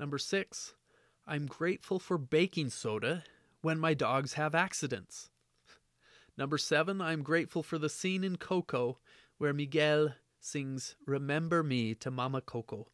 Number 0.00 0.16
six, 0.16 0.72
I'm 1.26 1.44
grateful 1.44 1.98
for 1.98 2.16
baking 2.16 2.70
soda 2.70 3.22
when 3.60 3.78
my 3.78 3.92
dogs 3.92 4.32
have 4.32 4.54
accidents. 4.54 5.28
Number 6.38 6.56
seven, 6.56 7.02
I'm 7.02 7.22
grateful 7.22 7.62
for 7.62 7.76
the 7.76 7.90
scene 7.90 8.24
in 8.24 8.36
Coco 8.38 8.96
where 9.36 9.52
Miguel 9.52 10.14
sings 10.40 10.96
Remember 11.04 11.62
Me 11.62 11.94
to 11.96 12.10
Mama 12.10 12.40
Coco, 12.40 12.88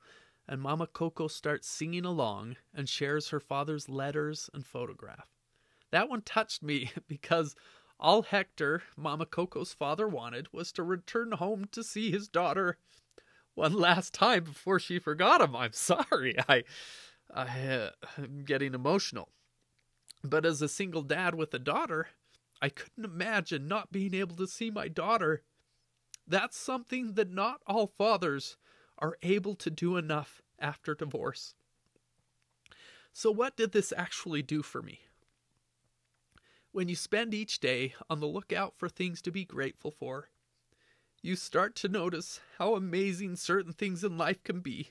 and 0.49 0.61
Mama 0.61 0.89
Coco 0.89 1.29
starts 1.29 1.69
singing 1.69 2.05
along 2.05 2.57
and 2.75 2.89
shares 2.89 3.29
her 3.29 3.39
father's 3.39 3.89
letters 3.89 4.51
and 4.53 4.67
photograph. 4.67 5.29
That 5.93 6.09
one 6.09 6.23
touched 6.23 6.65
me 6.65 6.91
because 7.07 7.55
all 8.01 8.23
Hector, 8.23 8.83
Mama 8.97 9.27
Coco's 9.27 9.73
father, 9.73 10.09
wanted 10.09 10.53
was 10.53 10.73
to 10.73 10.83
return 10.83 11.31
home 11.31 11.69
to 11.71 11.85
see 11.85 12.11
his 12.11 12.27
daughter 12.27 12.79
one 13.57 13.73
last 13.73 14.15
time 14.15 14.45
before 14.45 14.79
she 14.79 14.99
forgot 14.99 15.41
him. 15.41 15.57
I'm 15.57 15.73
sorry. 15.73 16.37
I, 16.49 16.63
I 17.35 17.43
uh, 17.43 17.91
I'm 18.17 18.45
getting 18.45 18.75
emotional. 18.75 19.31
But 20.23 20.47
as 20.47 20.63
a 20.63 20.69
single 20.69 21.03
dad 21.03 21.35
with 21.35 21.53
a 21.55 21.59
daughter, 21.59 22.09
I 22.61 22.69
couldn't 22.69 23.05
imagine 23.05 23.67
not 23.67 23.93
being 23.93 24.15
able 24.15 24.37
to 24.37 24.47
see 24.47 24.71
my 24.71 24.89
daughter. 24.89 25.43
That's 26.27 26.57
something 26.57 27.15
that 27.15 27.31
not 27.31 27.61
all 27.67 27.87
fathers 27.87 28.57
are 28.99 29.17
able 29.23 29.55
to 29.57 29.71
do 29.71 29.97
enough 29.97 30.43
after 30.59 30.95
divorce. 30.95 31.55
So, 33.13 33.31
what 33.31 33.57
did 33.57 33.73
this 33.73 33.93
actually 33.97 34.43
do 34.43 34.63
for 34.63 34.83
me? 34.83 35.01
When 36.73 36.89
you 36.89 36.97
spend 36.97 37.33
each 37.33 37.61
day 37.61 37.95
on 38.11 38.21
the 38.21 38.27
lookout 38.27 38.75
for 38.77 38.89
things 38.89 39.23
to 39.23 39.31
be 39.31 39.45
grateful 39.45 39.91
for, 39.91 40.29
you 41.27 41.35
start 41.35 41.75
to 41.75 41.89
notice 41.89 42.41
how 42.57 42.77
amazing 42.77 43.35
certain 43.35 43.73
things 43.73 44.05
in 44.05 44.17
life 44.17 44.45
can 44.45 44.61
be. 44.61 44.91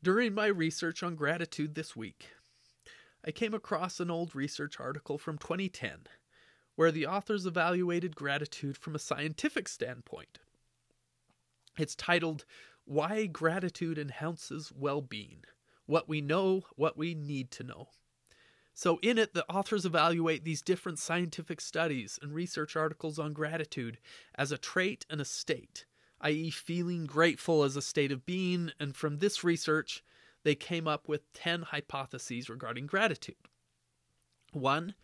During 0.00 0.34
my 0.34 0.46
research 0.46 1.02
on 1.02 1.16
gratitude 1.16 1.74
this 1.74 1.96
week, 1.96 2.28
I 3.26 3.32
came 3.32 3.54
across 3.54 3.98
an 3.98 4.08
old 4.08 4.36
research 4.36 4.78
article 4.78 5.18
from 5.18 5.36
2010 5.36 6.06
where 6.76 6.92
the 6.92 7.06
authors 7.06 7.44
evaluated 7.44 8.14
gratitude 8.14 8.76
from 8.76 8.94
a 8.94 9.00
scientific 9.00 9.66
standpoint. 9.66 10.38
It's 11.76 11.96
titled 11.96 12.44
Why 12.84 13.26
Gratitude 13.26 13.98
Enhances 13.98 14.70
Well 14.70 15.00
Being 15.00 15.42
What 15.86 16.08
We 16.08 16.20
Know, 16.20 16.62
What 16.76 16.96
We 16.96 17.14
Need 17.14 17.50
to 17.52 17.64
Know. 17.64 17.88
So, 18.78 18.98
in 19.00 19.16
it, 19.16 19.32
the 19.32 19.50
authors 19.50 19.86
evaluate 19.86 20.44
these 20.44 20.60
different 20.60 20.98
scientific 20.98 21.62
studies 21.62 22.18
and 22.20 22.34
research 22.34 22.76
articles 22.76 23.18
on 23.18 23.32
gratitude 23.32 23.96
as 24.34 24.52
a 24.52 24.58
trait 24.58 25.06
and 25.08 25.18
a 25.18 25.24
state, 25.24 25.86
i.e., 26.20 26.50
feeling 26.50 27.06
grateful 27.06 27.62
as 27.62 27.74
a 27.74 27.80
state 27.80 28.12
of 28.12 28.26
being. 28.26 28.72
And 28.78 28.94
from 28.94 29.16
this 29.16 29.42
research, 29.42 30.04
they 30.44 30.54
came 30.54 30.86
up 30.86 31.08
with 31.08 31.32
10 31.32 31.62
hypotheses 31.62 32.50
regarding 32.50 32.86
gratitude. 32.86 33.48
One, 34.52 34.94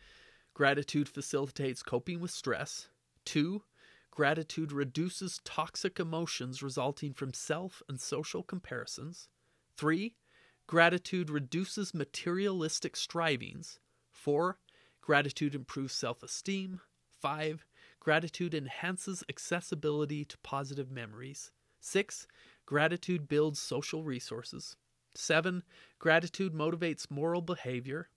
gratitude 0.53 1.09
facilitates 1.09 1.83
coping 1.83 2.21
with 2.21 2.31
stress. 2.31 2.89
Two, 3.25 3.63
gratitude 4.11 4.71
reduces 4.71 5.41
toxic 5.47 5.99
emotions 5.99 6.63
resulting 6.63 7.15
from 7.15 7.33
self 7.33 7.83
and 7.89 7.99
social 7.99 8.43
comparisons. 8.43 9.29
Three, 9.79 10.17
Gratitude 10.67 11.31
reduces 11.31 11.93
materialistic 11.95 12.97
strivings. 12.97 13.79
4. 14.11 14.59
Gratitude 15.01 15.55
improves 15.55 15.93
self 15.93 16.23
esteem. 16.23 16.81
5. 17.21 17.65
Gratitude 18.01 18.55
enhances 18.55 19.23
accessibility 19.29 20.25
to 20.25 20.39
positive 20.39 20.91
memories. 20.91 21.51
6. 21.81 22.27
Gratitude 22.67 23.29
builds 23.29 23.61
social 23.61 24.03
resources. 24.03 24.77
7. 25.15 25.63
Gratitude 25.99 26.53
motivates 26.53 27.11
moral 27.11 27.43
behavior. 27.43 28.09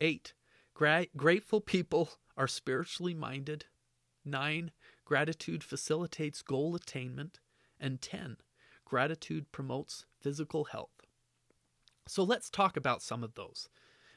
8. 0.00 0.34
Gra- 0.74 1.06
grateful 1.16 1.60
people 1.60 2.10
are 2.36 2.48
spiritually 2.48 3.14
minded. 3.14 3.66
9. 4.24 4.70
Gratitude 5.04 5.64
facilitates 5.64 6.42
goal 6.42 6.74
attainment. 6.74 7.40
And 7.80 8.00
10. 8.00 8.36
Gratitude 8.84 9.50
promotes 9.52 10.06
physical 10.20 10.64
health. 10.64 10.93
So 12.06 12.22
let's 12.22 12.50
talk 12.50 12.76
about 12.76 13.02
some 13.02 13.24
of 13.24 13.34
those. 13.34 13.68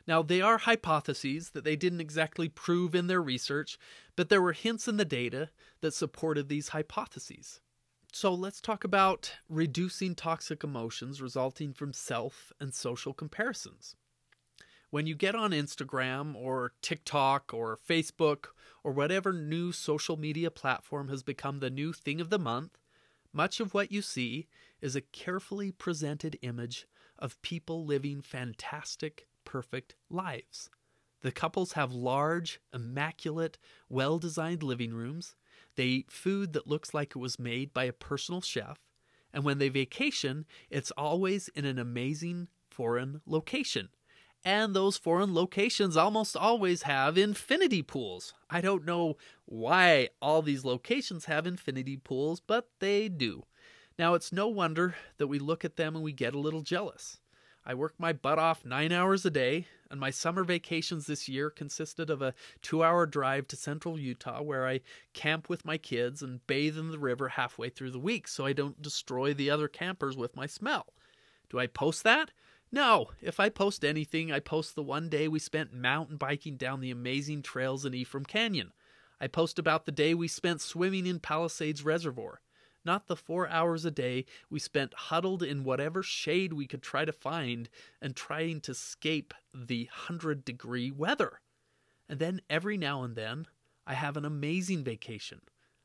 Now, 0.08 0.22
they 0.22 0.42
are 0.42 0.60
hypotheses 0.60 1.50
that 1.50 1.66
they 1.66 1.76
didn't 1.76 2.00
exactly 2.00 2.48
prove 2.48 2.96
in 2.96 3.08
their 3.08 3.22
research, 3.22 3.78
but 4.16 4.30
there 4.30 4.42
were 4.42 4.54
hints 4.54 4.88
in 4.88 4.96
the 4.96 5.06
data 5.06 5.50
that 5.82 5.94
supported 5.94 6.48
these 6.48 6.70
hypotheses. 6.70 7.60
So 8.14 8.34
let's 8.34 8.62
talk 8.62 8.86
about 8.86 9.34
reducing 9.50 10.16
toxic 10.16 10.64
emotions 10.64 11.22
resulting 11.22 11.74
from 11.74 11.92
self 11.92 12.54
and 12.60 12.74
social 12.74 13.14
comparisons. 13.14 13.96
When 14.90 15.06
you 15.06 15.16
get 15.16 15.36
on 15.36 15.52
Instagram 15.52 16.34
or 16.34 16.72
TikTok 16.82 17.54
or 17.54 17.78
Facebook 17.78 18.46
or 18.84 18.94
whatever 18.94 19.34
new 19.34 19.74
social 19.74 20.16
media 20.16 20.50
platform 20.50 21.10
has 21.10 21.22
become 21.22 21.60
the 21.60 21.70
new 21.70 21.92
thing 21.92 22.22
of 22.22 22.30
the 22.30 22.40
month, 22.40 22.78
much 23.34 23.60
of 23.60 23.74
what 23.74 23.92
you 23.92 24.02
see 24.02 24.48
is 24.80 24.96
a 24.96 25.02
carefully 25.02 25.72
presented 25.74 26.40
image 26.42 26.88
of 27.20 27.42
people 27.42 27.86
living 27.86 28.22
fantastic, 28.22 29.28
perfect 29.46 29.96
lives. 30.10 30.70
The 31.22 31.32
couples 31.32 31.74
have 31.74 31.92
large, 31.92 32.60
immaculate, 32.74 33.58
well 33.90 34.20
designed 34.20 34.64
living 34.64 34.94
rooms. 34.94 35.36
They 35.76 35.86
eat 35.86 36.12
food 36.12 36.54
that 36.54 36.68
looks 36.68 36.94
like 36.94 37.12
it 37.16 37.20
was 37.20 37.40
made 37.40 37.74
by 37.74 37.86
a 37.86 37.94
personal 37.94 38.42
chef. 38.42 38.80
And 39.34 39.44
when 39.44 39.58
they 39.58 39.70
vacation, 39.70 40.46
it's 40.70 40.92
always 40.92 41.48
in 41.50 41.66
an 41.66 41.80
amazing 41.80 42.48
foreign 42.70 43.22
location. 43.26 43.90
And 44.46 44.74
those 44.74 44.98
foreign 44.98 45.34
locations 45.34 45.98
almost 45.98 46.38
always 46.38 46.84
have 46.84 47.18
infinity 47.18 47.82
pools. 47.82 48.34
I 48.50 48.62
don't 48.62 48.86
know 48.86 49.18
why 49.46 50.10
all 50.22 50.42
these 50.42 50.64
locations 50.64 51.26
have 51.26 51.46
infinity 51.46 51.98
pools, 51.98 52.40
but 52.40 52.70
they 52.80 53.10
do. 53.10 53.44
Now, 54.00 54.14
it's 54.14 54.32
no 54.32 54.48
wonder 54.48 54.96
that 55.18 55.28
we 55.28 55.40
look 55.40 55.66
at 55.66 55.76
them 55.76 55.96
and 55.96 56.04
we 56.04 56.12
get 56.12 56.36
a 56.36 56.40
little 56.40 56.62
jealous. 56.62 57.20
I 57.66 57.74
work 57.74 57.96
my 57.98 58.14
butt 58.14 58.38
off 58.38 58.64
nine 58.64 58.92
hours 58.92 59.26
a 59.26 59.32
day, 59.32 59.68
and 59.90 60.00
my 60.00 60.12
summer 60.12 60.44
vacations 60.44 61.08
this 61.08 61.28
year 61.28 61.50
consisted 61.50 62.10
of 62.10 62.22
a 62.22 62.36
two 62.62 62.84
hour 62.84 63.06
drive 63.08 63.48
to 63.48 63.56
central 63.56 64.00
Utah 64.00 64.42
where 64.44 64.68
I 64.68 64.82
camp 65.14 65.50
with 65.50 65.66
my 65.66 65.78
kids 65.78 66.22
and 66.22 66.46
bathe 66.46 66.78
in 66.78 66.92
the 66.92 67.00
river 67.00 67.28
halfway 67.30 67.70
through 67.70 67.92
the 67.92 68.00
week 68.00 68.28
so 68.28 68.46
I 68.46 68.54
don't 68.54 68.82
destroy 68.82 69.34
the 69.34 69.50
other 69.50 69.68
campers 69.68 70.16
with 70.16 70.36
my 70.36 70.46
smell. 70.46 70.94
Do 71.50 71.58
I 71.60 71.68
post 71.68 72.04
that? 72.04 72.32
No. 72.72 73.08
If 73.20 73.40
I 73.40 73.50
post 73.50 73.84
anything, 73.84 74.32
I 74.32 74.40
post 74.40 74.76
the 74.76 74.84
one 74.84 75.10
day 75.10 75.28
we 75.28 75.40
spent 75.40 75.74
mountain 75.74 76.18
biking 76.18 76.56
down 76.56 76.82
the 76.82 76.92
amazing 76.92 77.42
trails 77.42 77.84
in 77.84 77.96
Ephraim 77.96 78.26
Canyon. 78.26 78.74
I 79.20 79.28
post 79.28 79.58
about 79.58 79.86
the 79.86 79.92
day 79.92 80.14
we 80.14 80.28
spent 80.28 80.62
swimming 80.62 81.08
in 81.08 81.20
Palisades 81.20 81.84
Reservoir 81.84 82.42
not 82.88 83.06
the 83.06 83.16
four 83.16 83.48
hours 83.50 83.86
a 83.86 83.92
day 83.92 84.26
we 84.50 84.58
spent 84.58 84.94
huddled 84.96 85.44
in 85.44 85.64
whatever 85.64 86.02
shade 86.02 86.54
we 86.54 86.66
could 86.66 86.82
try 86.82 87.06
to 87.06 87.12
find 87.12 87.70
and 88.02 88.16
trying 88.16 88.62
to 88.62 88.72
escape 88.72 89.34
the 89.54 89.90
hundred 89.92 90.44
degree 90.44 90.90
weather. 90.90 91.42
And 92.10 92.18
then 92.18 92.42
every 92.50 92.78
now 92.78 93.04
and 93.04 93.16
then, 93.16 93.46
I 93.86 93.94
have 93.94 94.18
an 94.18 94.26
amazing 94.26 94.84
vacation. 94.84 95.42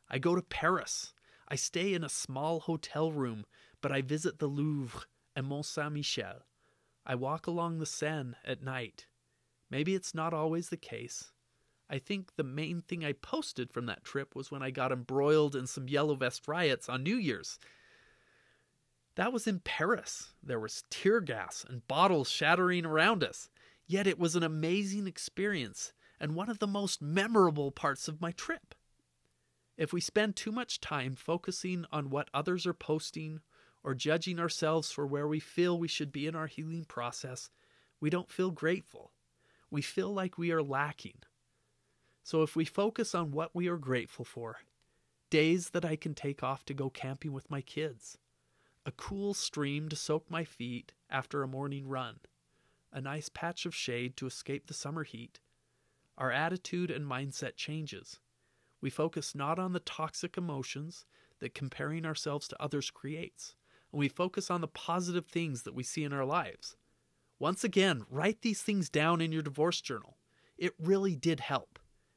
I 0.08 0.18
go 0.18 0.34
to 0.34 0.42
Paris. 0.42 1.12
I 1.48 1.56
stay 1.56 1.92
in 1.92 2.04
a 2.04 2.08
small 2.08 2.60
hotel 2.60 3.12
room, 3.12 3.44
but 3.80 3.92
I 3.92 4.00
visit 4.00 4.38
the 4.38 4.46
Louvre 4.46 5.02
and 5.36 5.46
Mont 5.46 5.66
Saint 5.66 5.92
Michel. 5.92 6.46
I 7.04 7.16
walk 7.16 7.46
along 7.46 7.78
the 7.78 7.86
Seine 7.86 8.34
at 8.44 8.62
night. 8.62 9.06
Maybe 9.70 9.94
it's 9.94 10.14
not 10.14 10.32
always 10.32 10.68
the 10.68 10.76
case, 10.76 11.32
I 11.92 11.98
think 11.98 12.36
the 12.36 12.42
main 12.42 12.80
thing 12.80 13.04
I 13.04 13.12
posted 13.12 13.70
from 13.70 13.84
that 13.84 14.02
trip 14.02 14.34
was 14.34 14.50
when 14.50 14.62
I 14.62 14.70
got 14.70 14.92
embroiled 14.92 15.54
in 15.54 15.66
some 15.66 15.90
Yellow 15.90 16.14
Vest 16.14 16.48
riots 16.48 16.88
on 16.88 17.02
New 17.02 17.16
Year's. 17.16 17.58
That 19.16 19.30
was 19.30 19.46
in 19.46 19.60
Paris. 19.60 20.32
There 20.42 20.58
was 20.58 20.84
tear 20.88 21.20
gas 21.20 21.66
and 21.68 21.86
bottles 21.86 22.30
shattering 22.30 22.86
around 22.86 23.22
us. 23.22 23.50
Yet 23.86 24.06
it 24.06 24.18
was 24.18 24.34
an 24.34 24.42
amazing 24.42 25.06
experience 25.06 25.92
and 26.18 26.34
one 26.34 26.48
of 26.48 26.60
the 26.60 26.66
most 26.66 27.02
memorable 27.02 27.70
parts 27.70 28.08
of 28.08 28.22
my 28.22 28.32
trip. 28.32 28.74
If 29.76 29.92
we 29.92 30.00
spend 30.00 30.34
too 30.34 30.50
much 30.50 30.80
time 30.80 31.14
focusing 31.14 31.84
on 31.92 32.08
what 32.08 32.30
others 32.32 32.66
are 32.66 32.72
posting 32.72 33.40
or 33.84 33.94
judging 33.94 34.40
ourselves 34.40 34.90
for 34.90 35.06
where 35.06 35.28
we 35.28 35.40
feel 35.40 35.78
we 35.78 35.88
should 35.88 36.10
be 36.10 36.26
in 36.26 36.34
our 36.34 36.46
healing 36.46 36.86
process, 36.86 37.50
we 38.00 38.08
don't 38.08 38.30
feel 38.30 38.50
grateful. 38.50 39.12
We 39.70 39.82
feel 39.82 40.10
like 40.10 40.38
we 40.38 40.52
are 40.52 40.62
lacking. 40.62 41.18
So 42.22 42.42
if 42.42 42.54
we 42.54 42.64
focus 42.64 43.14
on 43.14 43.32
what 43.32 43.54
we 43.54 43.68
are 43.68 43.76
grateful 43.76 44.24
for, 44.24 44.58
days 45.30 45.70
that 45.70 45.84
I 45.84 45.96
can 45.96 46.14
take 46.14 46.42
off 46.42 46.64
to 46.66 46.74
go 46.74 46.88
camping 46.88 47.32
with 47.32 47.50
my 47.50 47.60
kids, 47.60 48.18
a 48.86 48.92
cool 48.92 49.34
stream 49.34 49.88
to 49.88 49.96
soak 49.96 50.30
my 50.30 50.44
feet 50.44 50.92
after 51.10 51.42
a 51.42 51.48
morning 51.48 51.88
run, 51.88 52.20
a 52.92 53.00
nice 53.00 53.28
patch 53.28 53.66
of 53.66 53.74
shade 53.74 54.16
to 54.16 54.26
escape 54.26 54.66
the 54.66 54.74
summer 54.74 55.04
heat. 55.04 55.40
Our 56.18 56.30
attitude 56.30 56.90
and 56.90 57.06
mindset 57.06 57.56
changes. 57.56 58.20
We 58.80 58.90
focus 58.90 59.34
not 59.34 59.58
on 59.58 59.72
the 59.72 59.80
toxic 59.80 60.36
emotions 60.36 61.06
that 61.40 61.54
comparing 61.54 62.04
ourselves 62.04 62.46
to 62.48 62.62
others 62.62 62.90
creates, 62.90 63.56
and 63.90 63.98
we 63.98 64.08
focus 64.08 64.50
on 64.50 64.60
the 64.60 64.68
positive 64.68 65.26
things 65.26 65.62
that 65.62 65.74
we 65.74 65.82
see 65.82 66.04
in 66.04 66.12
our 66.12 66.24
lives. 66.24 66.76
Once 67.38 67.64
again, 67.64 68.04
write 68.10 68.42
these 68.42 68.62
things 68.62 68.88
down 68.88 69.20
in 69.20 69.32
your 69.32 69.42
divorce 69.42 69.80
journal. 69.80 70.18
It 70.58 70.74
really 70.78 71.16
did 71.16 71.40
help. 71.40 71.71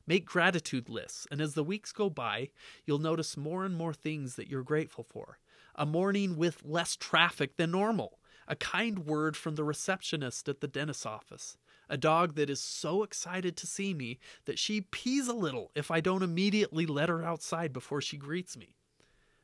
Make 0.07 0.25
gratitude 0.25 0.87
lists, 0.87 1.27
and 1.31 1.41
as 1.41 1.55
the 1.55 1.63
weeks 1.63 1.91
go 1.91 2.09
by, 2.09 2.49
you'll 2.85 2.99
notice 2.99 3.35
more 3.35 3.65
and 3.65 3.75
more 3.75 3.93
things 3.93 4.35
that 4.35 4.49
you're 4.49 4.63
grateful 4.63 5.03
for. 5.03 5.39
A 5.75 5.85
morning 5.85 6.37
with 6.37 6.63
less 6.63 6.95
traffic 6.95 7.57
than 7.57 7.71
normal, 7.71 8.19
a 8.47 8.55
kind 8.55 8.99
word 8.99 9.35
from 9.35 9.55
the 9.55 9.63
receptionist 9.63 10.47
at 10.47 10.61
the 10.61 10.67
dentist's 10.67 11.05
office, 11.05 11.57
a 11.89 11.97
dog 11.97 12.35
that 12.35 12.49
is 12.49 12.61
so 12.61 13.03
excited 13.03 13.57
to 13.57 13.67
see 13.67 13.93
me 13.93 14.19
that 14.45 14.59
she 14.59 14.81
pees 14.81 15.27
a 15.27 15.33
little 15.33 15.71
if 15.75 15.89
I 15.89 16.01
don't 16.01 16.23
immediately 16.23 16.85
let 16.85 17.09
her 17.09 17.23
outside 17.23 17.73
before 17.73 18.01
she 18.01 18.17
greets 18.17 18.55
me. 18.55 18.75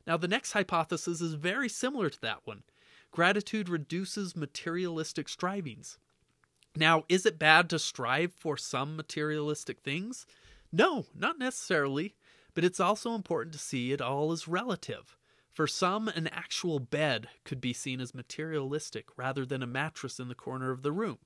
Now, 0.06 0.16
the 0.16 0.28
next 0.28 0.52
hypothesis 0.52 1.20
is 1.20 1.34
very 1.34 1.68
similar 1.68 2.08
to 2.08 2.20
that 2.22 2.40
one. 2.44 2.62
Gratitude 3.10 3.68
reduces 3.68 4.36
materialistic 4.36 5.28
strivings. 5.28 5.98
Now, 6.74 7.04
is 7.08 7.26
it 7.26 7.38
bad 7.38 7.68
to 7.70 7.78
strive 7.78 8.32
for 8.32 8.56
some 8.56 8.96
materialistic 8.96 9.80
things? 9.80 10.26
No, 10.72 11.04
not 11.14 11.38
necessarily, 11.38 12.14
but 12.54 12.64
it's 12.64 12.80
also 12.80 13.14
important 13.14 13.52
to 13.52 13.58
see 13.58 13.92
it 13.92 14.00
all 14.00 14.32
as 14.32 14.48
relative. 14.48 15.16
For 15.52 15.66
some, 15.66 16.08
an 16.08 16.28
actual 16.28 16.78
bed 16.78 17.28
could 17.44 17.60
be 17.60 17.74
seen 17.74 18.00
as 18.00 18.14
materialistic 18.14 19.06
rather 19.18 19.44
than 19.44 19.62
a 19.62 19.66
mattress 19.66 20.18
in 20.18 20.28
the 20.28 20.34
corner 20.34 20.70
of 20.70 20.82
the 20.82 20.92
room. 20.92 21.18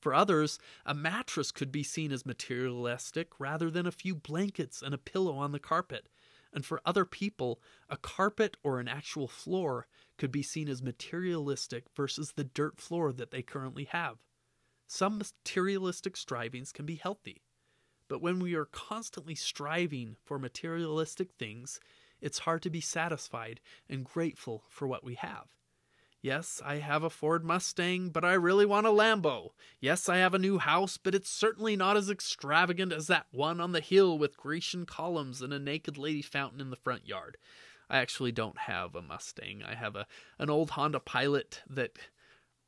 For 0.00 0.14
others, 0.14 0.58
a 0.86 0.94
mattress 0.94 1.52
could 1.52 1.70
be 1.70 1.82
seen 1.82 2.10
as 2.10 2.24
materialistic 2.24 3.38
rather 3.38 3.70
than 3.70 3.86
a 3.86 3.92
few 3.92 4.14
blankets 4.14 4.80
and 4.80 4.94
a 4.94 4.98
pillow 4.98 5.36
on 5.36 5.52
the 5.52 5.58
carpet. 5.58 6.08
And 6.52 6.64
for 6.64 6.80
other 6.86 7.04
people, 7.04 7.60
a 7.90 7.98
carpet 7.98 8.56
or 8.62 8.80
an 8.80 8.88
actual 8.88 9.28
floor 9.28 9.88
could 10.16 10.32
be 10.32 10.42
seen 10.42 10.68
as 10.68 10.82
materialistic 10.82 11.84
versus 11.94 12.32
the 12.32 12.44
dirt 12.44 12.80
floor 12.80 13.12
that 13.12 13.30
they 13.30 13.42
currently 13.42 13.84
have. 13.84 14.16
Some 14.86 15.18
materialistic 15.18 16.16
strivings 16.16 16.72
can 16.72 16.86
be 16.86 16.94
healthy. 16.94 17.42
But 18.08 18.22
when 18.22 18.38
we 18.38 18.54
are 18.54 18.66
constantly 18.66 19.34
striving 19.34 20.16
for 20.24 20.38
materialistic 20.38 21.32
things, 21.32 21.80
it's 22.20 22.40
hard 22.40 22.62
to 22.62 22.70
be 22.70 22.80
satisfied 22.80 23.60
and 23.88 24.04
grateful 24.04 24.64
for 24.68 24.86
what 24.86 25.04
we 25.04 25.14
have. 25.14 25.46
Yes, 26.22 26.60
I 26.64 26.76
have 26.76 27.04
a 27.04 27.10
Ford 27.10 27.44
Mustang, 27.44 28.10
but 28.10 28.24
I 28.24 28.32
really 28.32 28.66
want 28.66 28.86
a 28.86 28.90
Lambo. 28.90 29.50
Yes, 29.80 30.08
I 30.08 30.16
have 30.16 30.34
a 30.34 30.38
new 30.38 30.58
house, 30.58 30.96
but 30.96 31.14
it's 31.14 31.30
certainly 31.30 31.76
not 31.76 31.96
as 31.96 32.10
extravagant 32.10 32.92
as 32.92 33.06
that 33.06 33.26
one 33.30 33.60
on 33.60 33.72
the 33.72 33.80
hill 33.80 34.18
with 34.18 34.36
Grecian 34.36 34.86
columns 34.86 35.42
and 35.42 35.52
a 35.52 35.58
naked 35.58 35.96
lady 35.96 36.22
fountain 36.22 36.60
in 36.60 36.70
the 36.70 36.76
front 36.76 37.06
yard. 37.06 37.36
I 37.88 37.98
actually 37.98 38.32
don't 38.32 38.58
have 38.58 38.94
a 38.94 39.02
Mustang. 39.02 39.62
I 39.62 39.74
have 39.74 39.94
a 39.94 40.06
an 40.38 40.50
old 40.50 40.70
Honda 40.70 40.98
Pilot 40.98 41.62
that 41.68 41.92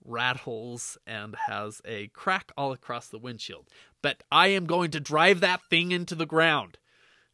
rattles 0.08 0.98
and 1.06 1.36
has 1.46 1.80
a 1.84 2.08
crack 2.08 2.52
all 2.56 2.72
across 2.72 3.08
the 3.08 3.18
windshield. 3.18 3.68
But 4.02 4.22
I 4.32 4.48
am 4.48 4.66
going 4.66 4.90
to 4.92 5.00
drive 5.00 5.40
that 5.40 5.62
thing 5.68 5.92
into 5.92 6.14
the 6.14 6.26
ground. 6.26 6.78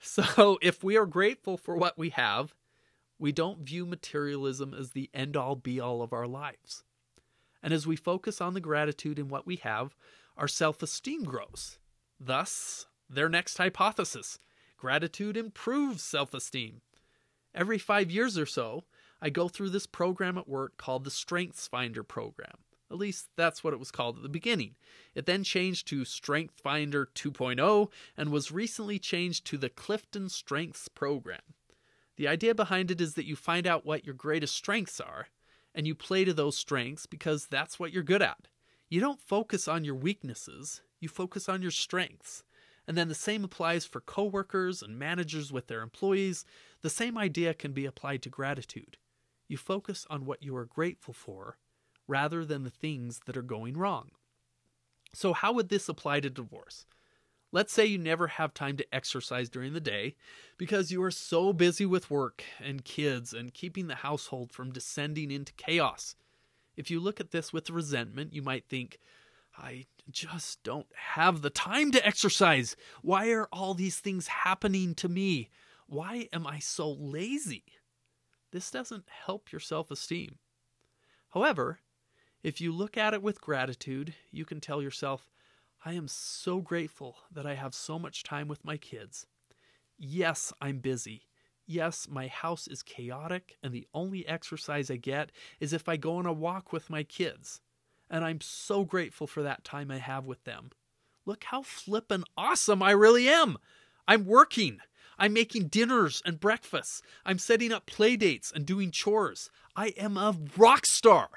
So, 0.07 0.59
if 0.61 0.85
we 0.85 0.99
are 0.99 1.07
grateful 1.07 1.57
for 1.57 1.77
what 1.77 1.97
we 1.97 2.11
have, 2.11 2.53
we 3.19 3.33
don't 3.33 3.61
view 3.61 3.87
materialism 3.87 4.75
as 4.75 4.91
the 4.91 5.09
end 5.15 5.35
all 5.35 5.57
be 5.57 5.81
all 5.81 6.03
of 6.03 6.13
our 6.13 6.27
lives. 6.27 6.85
And 7.63 7.73
as 7.73 7.87
we 7.87 7.97
focus 7.97 8.39
on 8.39 8.53
the 8.53 8.61
gratitude 8.61 9.19
in 9.19 9.29
what 9.29 9.47
we 9.47 9.57
have, 9.57 9.97
our 10.37 10.49
self 10.49 10.83
esteem 10.83 11.25
grows. 11.25 11.79
Thus, 12.21 12.85
their 13.09 13.31
next 13.31 13.57
hypothesis 13.57 14.39
gratitude 14.77 15.39
improves 15.39 16.03
self 16.03 16.35
esteem. 16.35 16.83
Every 17.55 17.79
five 17.79 18.11
years 18.11 18.37
or 18.37 18.45
so, 18.45 18.85
I 19.23 19.31
go 19.31 19.49
through 19.49 19.71
this 19.71 19.87
program 19.87 20.37
at 20.37 20.49
work 20.49 20.77
called 20.77 21.05
the 21.05 21.11
Strengths 21.11 21.67
Finder 21.67 22.03
program. 22.03 22.59
At 22.91 22.99
least 22.99 23.29
that's 23.37 23.65
what 23.65 23.73
it 23.73 23.79
was 23.79 23.91
called 23.91 24.17
at 24.17 24.23
the 24.23 24.29
beginning. 24.29 24.77
It 25.15 25.27
then 25.27 25.43
changed 25.43 25.89
to 25.89 26.05
Strength 26.05 26.61
Finder 26.61 27.09
2.0 27.15 27.89
and 28.17 28.31
was 28.31 28.53
recently 28.53 28.99
changed 28.99 29.47
to 29.47 29.59
the 29.59 29.71
Clifton 29.71 30.29
Strengths 30.29 30.89
program. 30.89 31.41
The 32.17 32.29
idea 32.29 32.55
behind 32.55 32.91
it 32.91 33.01
is 33.01 33.15
that 33.15 33.27
you 33.27 33.37
find 33.37 33.67
out 33.67 33.87
what 33.87 34.05
your 34.05 34.15
greatest 34.15 34.55
strengths 34.55 35.01
are 35.01 35.29
and 35.75 35.87
you 35.87 35.95
play 35.95 36.25
to 36.25 36.33
those 36.33 36.57
strengths 36.57 37.07
because 37.07 37.47
that's 37.47 37.79
what 37.79 37.93
you're 37.93 38.03
good 38.03 38.23
at. 38.23 38.49
You 38.89 39.01
don't 39.01 39.21
focus 39.21 39.67
on 39.67 39.85
your 39.85 39.97
weaknesses, 39.97 40.83
you 41.01 41.09
focus 41.09 41.49
on 41.49 41.63
your 41.63 41.73
strengths. 41.73 42.45
And 42.87 42.97
then 42.99 43.09
the 43.09 43.15
same 43.15 43.45
applies 43.45 43.87
for 43.87 44.01
coworkers 44.01 44.83
and 44.83 44.99
managers 44.99 45.51
with 45.51 45.69
their 45.69 45.81
employees. 45.81 46.45
The 46.83 46.91
same 46.91 47.17
idea 47.17 47.55
can 47.55 47.73
be 47.73 47.87
applied 47.87 48.23
to 48.23 48.29
gratitude. 48.29 48.99
You 49.49 49.57
focus 49.57 50.07
on 50.11 50.27
what 50.27 50.43
you 50.43 50.55
are 50.55 50.67
grateful 50.67 51.15
for 51.15 51.57
rather 52.07 52.45
than 52.45 52.65
the 52.65 52.71
things 52.71 53.21
that 53.27 53.37
are 53.37 53.43
going 53.43 53.77
wrong. 53.77 54.11
So, 55.13 55.33
how 55.33 55.53
would 55.53 55.69
this 55.69 55.89
apply 55.89 56.21
to 56.21 56.31
divorce? 56.31 56.87
Let's 57.53 57.73
say 57.73 57.87
you 57.87 57.99
never 57.99 58.27
have 58.27 58.53
time 58.53 58.77
to 58.79 58.95
exercise 58.95 59.49
during 59.49 59.75
the 59.75 59.81
day 59.81 60.17
because 60.59 60.91
you 60.91 61.01
are 61.05 61.13
so 61.13 61.53
busy 61.53 61.87
with 61.87 62.11
work 62.11 62.43
and 62.61 62.85
kids 62.85 63.33
and 63.33 63.55
keeping 63.55 63.87
the 63.87 63.95
household 63.95 64.51
from 64.51 64.73
descending 64.73 65.31
into 65.31 65.53
chaos. 65.53 66.17
If 66.77 66.91
you 66.91 66.99
look 66.99 67.21
at 67.21 67.31
this 67.31 67.53
with 67.53 67.71
resentment, 67.71 68.33
you 68.33 68.43
might 68.43 68.69
think, 68.69 68.99
I 69.57 69.87
just 70.11 70.65
don't 70.65 70.89
have 70.97 71.43
the 71.43 71.51
time 71.51 71.93
to 71.93 72.05
exercise. 72.05 72.75
Why 73.03 73.31
are 73.31 73.49
all 73.53 73.75
these 73.75 74.01
things 74.01 74.27
happening 74.27 74.97
to 74.97 75.09
me? 75.09 75.49
Why 75.87 76.29
am 76.33 76.49
I 76.49 76.59
so 76.59 76.91
lazy? 76.91 77.65
This 78.51 78.71
doesn't 78.71 79.05
help 79.27 79.53
your 79.53 79.61
self 79.61 79.93
esteem. 79.93 80.39
However, 81.31 81.79
if 82.45 82.61
you 82.61 82.73
look 82.73 82.99
at 82.99 83.15
it 83.15 83.23
with 83.23 83.41
gratitude, 83.41 84.13
you 84.31 84.45
can 84.45 84.61
tell 84.61 84.83
yourself, 84.83 85.31
I 85.83 85.95
am 85.95 86.07
so 86.07 86.61
grateful 86.61 87.17
that 87.33 87.47
I 87.47 87.55
have 87.55 87.75
so 87.75 87.99
much 87.99 88.23
time 88.23 88.49
with 88.49 88.67
my 88.67 88.77
kids. 88.77 89.27
Yes, 89.99 90.53
I'm 90.61 90.79
busy. 90.79 91.23
Yes, 91.67 92.07
my 92.11 92.27
house 92.27 92.69
is 92.69 92.83
chaotic, 92.83 93.57
and 93.63 93.73
the 93.73 93.89
only 93.95 94.29
exercise 94.29 94.91
I 94.91 94.97
get 94.97 95.33
is 95.59 95.73
if 95.73 95.89
I 95.89 95.97
go 95.97 96.17
on 96.17 96.27
a 96.27 96.35
walk 96.35 96.71
with 96.71 96.91
my 96.91 97.03
kids. 97.03 97.63
And 98.11 98.23
I'm 98.23 98.43
so 98.43 98.85
grateful 98.85 99.27
for 99.27 99.43
that 99.43 99.65
time 99.65 99.91
I 99.91 99.97
have 99.97 100.27
with 100.27 100.45
them. 100.45 100.71
Look 101.25 101.45
how 101.45 101.63
flippin' 101.63 102.25
awesome 102.37 102.83
I 102.83 102.91
really 102.91 103.27
am! 103.27 103.57
I'm 104.07 104.27
working. 104.27 104.81
I'm 105.19 105.33
making 105.33 105.69
dinners 105.69 106.21
and 106.27 106.39
breakfasts. 106.39 107.01
I'm 107.25 107.39
setting 107.39 107.73
up 107.73 107.87
play 107.87 108.17
dates 108.17 108.53
and 108.55 108.67
doing 108.67 108.91
chores. 108.91 109.49
I 109.75 109.89
am 109.97 110.19
a 110.19 110.37
rock 110.59 110.85
star. 110.85 111.31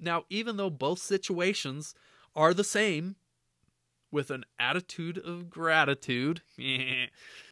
Now, 0.00 0.24
even 0.30 0.56
though 0.56 0.70
both 0.70 0.98
situations 0.98 1.94
are 2.34 2.54
the 2.54 2.64
same, 2.64 3.16
with 4.10 4.30
an 4.30 4.44
attitude 4.58 5.18
of 5.18 5.50
gratitude, 5.50 6.42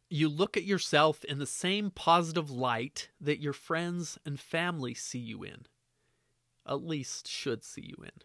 you 0.08 0.28
look 0.28 0.56
at 0.56 0.64
yourself 0.64 1.24
in 1.24 1.38
the 1.38 1.46
same 1.46 1.90
positive 1.90 2.50
light 2.50 3.10
that 3.20 3.40
your 3.40 3.52
friends 3.52 4.18
and 4.24 4.38
family 4.40 4.94
see 4.94 5.18
you 5.18 5.42
in. 5.42 5.66
At 6.66 6.82
least 6.82 7.28
should 7.28 7.62
see 7.62 7.94
you 7.96 8.02
in. 8.02 8.22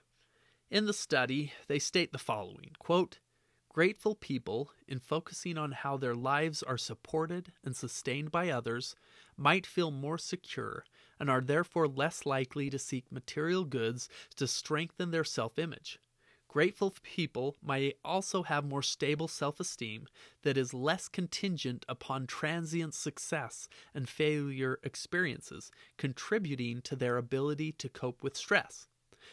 In 0.70 0.86
the 0.86 0.94
study, 0.94 1.52
they 1.68 1.80
state 1.80 2.12
the 2.12 2.18
following 2.18 2.72
quote, 2.80 3.20
Grateful 3.70 4.16
people, 4.16 4.72
in 4.86 5.00
focusing 5.00 5.58
on 5.58 5.72
how 5.72 5.96
their 5.96 6.16
lives 6.16 6.62
are 6.62 6.78
supported 6.78 7.54
and 7.64 7.74
sustained 7.76 8.30
by 8.30 8.50
others, 8.50 8.96
might 9.38 9.66
feel 9.66 9.92
more 9.92 10.18
secure 10.18 10.84
and 11.22 11.30
are 11.30 11.40
therefore 11.40 11.88
less 11.88 12.26
likely 12.26 12.68
to 12.68 12.80
seek 12.80 13.12
material 13.12 13.64
goods 13.64 14.10
to 14.36 14.48
strengthen 14.48 15.12
their 15.12 15.24
self 15.24 15.60
image. 15.60 16.00
Grateful 16.48 16.96
people 17.04 17.56
may 17.64 17.94
also 18.04 18.42
have 18.42 18.66
more 18.66 18.82
stable 18.82 19.28
self 19.28 19.60
esteem 19.60 20.08
that 20.42 20.58
is 20.58 20.74
less 20.74 21.08
contingent 21.08 21.86
upon 21.88 22.26
transient 22.26 22.96
success 22.96 23.70
and 23.94 24.10
failure 24.10 24.80
experiences, 24.82 25.70
contributing 25.96 26.82
to 26.82 26.96
their 26.96 27.18
ability 27.18 27.72
to 27.74 27.88
cope 27.88 28.24
with 28.24 28.36
stress. 28.36 28.88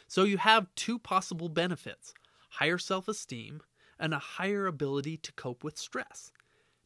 So 0.06 0.24
you 0.24 0.36
have 0.36 0.74
two 0.74 0.98
possible 0.98 1.48
benefits 1.48 2.12
higher 2.50 2.78
self 2.78 3.08
esteem 3.08 3.62
and 3.98 4.12
a 4.12 4.18
higher 4.18 4.66
ability 4.66 5.16
to 5.16 5.32
cope 5.32 5.64
with 5.64 5.78
stress. 5.78 6.32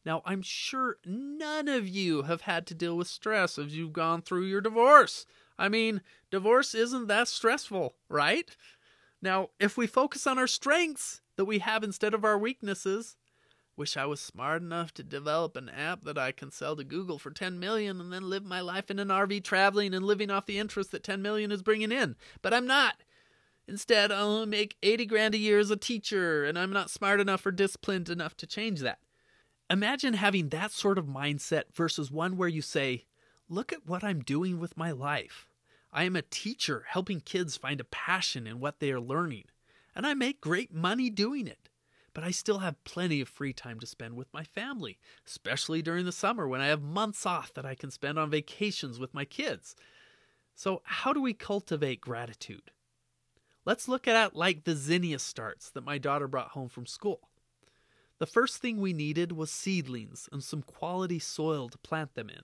Now, 0.05 0.21
I'm 0.25 0.41
sure 0.41 0.97
none 1.05 1.67
of 1.67 1.87
you 1.87 2.23
have 2.23 2.41
had 2.41 2.67
to 2.67 2.75
deal 2.75 2.97
with 2.97 3.07
stress 3.07 3.57
as 3.57 3.75
you've 3.75 3.93
gone 3.93 4.21
through 4.21 4.45
your 4.45 4.61
divorce. 4.61 5.25
I 5.57 5.69
mean, 5.69 6.01
divorce 6.29 6.75
isn't 6.75 7.07
that 7.07 7.27
stressful, 7.27 7.95
right? 8.09 8.55
Now, 9.21 9.49
if 9.59 9.77
we 9.77 9.87
focus 9.87 10.27
on 10.27 10.37
our 10.37 10.47
strengths 10.47 11.21
that 11.37 11.45
we 11.45 11.59
have 11.59 11.83
instead 11.83 12.13
of 12.13 12.25
our 12.25 12.37
weaknesses, 12.37 13.15
Wish 13.75 13.97
I 13.97 14.05
was 14.05 14.21
smart 14.21 14.61
enough 14.61 14.93
to 14.93 15.03
develop 15.03 15.57
an 15.57 15.67
app 15.67 16.03
that 16.03 16.17
I 16.17 16.31
can 16.31 16.51
sell 16.51 16.75
to 16.75 16.83
Google 16.83 17.17
for 17.17 17.31
10 17.31 17.59
million 17.59 17.99
and 17.99 18.13
then 18.13 18.29
live 18.29 18.45
my 18.45 18.61
life 18.61 18.91
in 18.91 18.99
an 18.99 19.07
RV 19.07 19.43
traveling 19.43 19.95
and 19.95 20.05
living 20.05 20.29
off 20.29 20.45
the 20.45 20.59
interest 20.59 20.91
that 20.91 21.03
10 21.03 21.23
million 21.23 21.51
is 21.51 21.63
bringing 21.63 21.91
in. 21.91 22.15
But 22.43 22.53
I'm 22.53 22.67
not. 22.67 22.97
Instead, 23.67 24.11
I'll 24.11 24.45
make 24.45 24.77
80 24.83 25.07
grand 25.07 25.33
a 25.33 25.39
year 25.39 25.57
as 25.57 25.71
a 25.71 25.75
teacher, 25.75 26.45
and 26.45 26.59
I'm 26.59 26.71
not 26.71 26.91
smart 26.91 27.19
enough 27.19 27.45
or 27.47 27.51
disciplined 27.51 28.09
enough 28.09 28.37
to 28.37 28.45
change 28.45 28.81
that. 28.81 28.99
Imagine 29.73 30.13
having 30.13 30.49
that 30.49 30.71
sort 30.71 30.99
of 30.99 31.07
mindset 31.07 31.63
versus 31.73 32.11
one 32.11 32.37
where 32.37 32.47
you 32.47 32.61
say, 32.61 33.05
Look 33.49 33.73
at 33.73 33.87
what 33.87 34.03
I'm 34.03 34.19
doing 34.19 34.59
with 34.59 34.77
my 34.77 34.91
life. 34.91 35.47
I 35.91 36.03
am 36.03 36.15
a 36.15 36.21
teacher 36.21 36.85
helping 36.89 37.21
kids 37.21 37.57
find 37.57 37.81
a 37.81 37.85
passion 37.85 38.45
in 38.45 38.59
what 38.59 38.79
they 38.79 38.91
are 38.91 38.99
learning, 38.99 39.45
and 39.95 40.05
I 40.05 40.13
make 40.13 40.39
great 40.39 40.71
money 40.71 41.09
doing 41.09 41.47
it. 41.47 41.69
But 42.13 42.23
I 42.23 42.29
still 42.29 42.59
have 42.59 42.83
plenty 42.83 43.19
of 43.19 43.27
free 43.27 43.51
time 43.51 43.79
to 43.79 43.87
spend 43.87 44.15
with 44.15 44.31
my 44.31 44.43
family, 44.43 44.99
especially 45.25 45.81
during 45.81 46.05
the 46.05 46.11
summer 46.11 46.47
when 46.47 46.61
I 46.61 46.67
have 46.67 46.83
months 46.83 47.25
off 47.25 47.51
that 47.55 47.65
I 47.65 47.73
can 47.73 47.89
spend 47.89 48.19
on 48.19 48.29
vacations 48.29 48.99
with 48.99 49.15
my 49.15 49.25
kids. 49.25 49.75
So, 50.53 50.83
how 50.85 51.13
do 51.13 51.21
we 51.23 51.33
cultivate 51.33 51.99
gratitude? 51.99 52.69
Let's 53.65 53.87
look 53.87 54.07
at 54.07 54.27
it 54.27 54.35
like 54.35 54.65
the 54.65 54.75
zinnia 54.75 55.17
starts 55.17 55.71
that 55.71 55.83
my 55.83 55.97
daughter 55.97 56.27
brought 56.27 56.49
home 56.49 56.69
from 56.69 56.85
school. 56.85 57.29
The 58.23 58.27
first 58.27 58.59
thing 58.59 58.77
we 58.77 58.93
needed 58.93 59.33
was 59.33 59.51
seedlings 59.51 60.29
and 60.31 60.41
some 60.41 60.61
quality 60.61 61.19
soil 61.19 61.67
to 61.67 61.77
plant 61.77 62.13
them 62.13 62.29
in. 62.29 62.43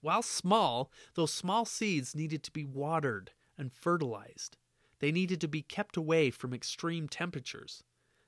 While 0.00 0.22
small, 0.22 0.90
those 1.14 1.32
small 1.32 1.64
seeds 1.64 2.12
needed 2.12 2.42
to 2.42 2.50
be 2.50 2.64
watered 2.64 3.30
and 3.56 3.72
fertilized. 3.72 4.56
They 4.98 5.12
needed 5.12 5.40
to 5.42 5.46
be 5.46 5.62
kept 5.62 5.96
away 5.96 6.32
from 6.32 6.52
extreme 6.52 7.06
temperatures. 7.06 7.84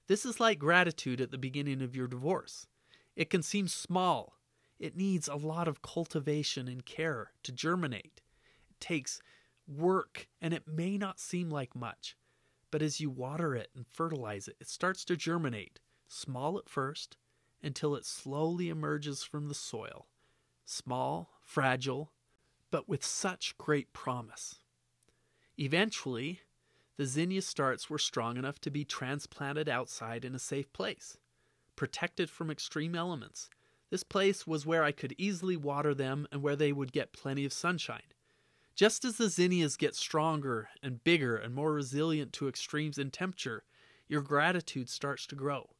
This 0.07 0.25
is 0.25 0.39
like 0.39 0.61
gratitude 0.61 1.21
at 1.21 1.33
the 1.33 1.37
beginning 1.37 1.83
of 1.83 1.97
your 1.97 2.07
divorce. 2.07 2.69
It 3.17 3.29
can 3.29 3.43
seem 3.43 3.67
small. 3.67 4.39
It 4.79 4.97
needs 4.97 5.27
a 5.27 5.35
lot 5.35 5.67
of 5.67 5.83
cultivation 5.83 6.69
and 6.69 6.87
care 6.87 7.33
to 7.43 7.51
germinate. 7.51 8.21
It 8.71 8.79
takes 8.79 9.21
work, 9.67 10.29
and 10.41 10.55
it 10.55 10.69
may 10.69 10.97
not 10.97 11.19
seem 11.19 11.51
like 11.51 11.75
much. 11.75 12.17
But 12.71 12.83
as 12.83 13.01
you 13.01 13.11
water 13.11 13.57
it 13.57 13.71
and 13.75 13.85
fertilize 13.85 14.47
it, 14.47 14.55
it 14.61 14.69
starts 14.69 15.05
to 15.07 15.17
germinate, 15.17 15.81
small 16.15 16.59
at 16.59 16.69
first, 16.69 17.17
until 17.63 17.95
it 17.97 18.05
slowly 18.05 18.69
emerges 18.69 19.23
from 19.23 19.49
the 19.49 19.55
soil. 19.55 20.07
Small, 20.65 21.31
fragile, 21.43 22.13
but 22.71 22.89
with 22.89 23.05
such 23.05 23.57
great 23.59 23.93
promise. 23.93 24.61
Eventually, 25.59 26.41
the 26.97 27.07
zinnia 27.07 27.43
starts 27.43 27.91
were 27.91 27.99
strong 27.99 28.37
enough 28.37 28.61
to 28.61 28.71
be 28.71 28.85
transplanted 28.85 29.69
outside 29.69 30.25
in 30.25 30.35
a 30.35 30.39
safe 30.39 30.73
place, 30.73 31.19
protected 31.77 32.31
from 32.31 32.51
extreme 32.51 32.95
elements. 32.95 33.51
This 33.91 34.05
place 34.05 34.47
was 34.47 34.67
where 34.67 34.85
I 34.85 34.93
could 34.93 35.15
easily 35.19 35.57
water 35.57 35.95
them 35.95 36.27
and 36.33 36.43
where 36.43 36.57
they 36.57 36.73
would 36.73 36.93
get 36.93 37.13
plenty 37.13 37.45
of 37.45 37.53
sunshine. 37.53 38.13
Just 38.75 39.05
as 39.05 39.17
the 39.17 39.29
zinnias 39.29 39.77
get 39.77 39.95
stronger 39.95 40.69
and 40.83 41.05
bigger 41.05 41.37
and 41.37 41.55
more 41.55 41.73
resilient 41.73 42.33
to 42.35 42.49
extremes 42.49 42.99
in 42.99 43.11
temperature, 43.11 43.65
your 44.09 44.21
gratitude 44.21 44.89
starts 44.89 45.27
to 45.29 45.37
grow. 45.37 45.71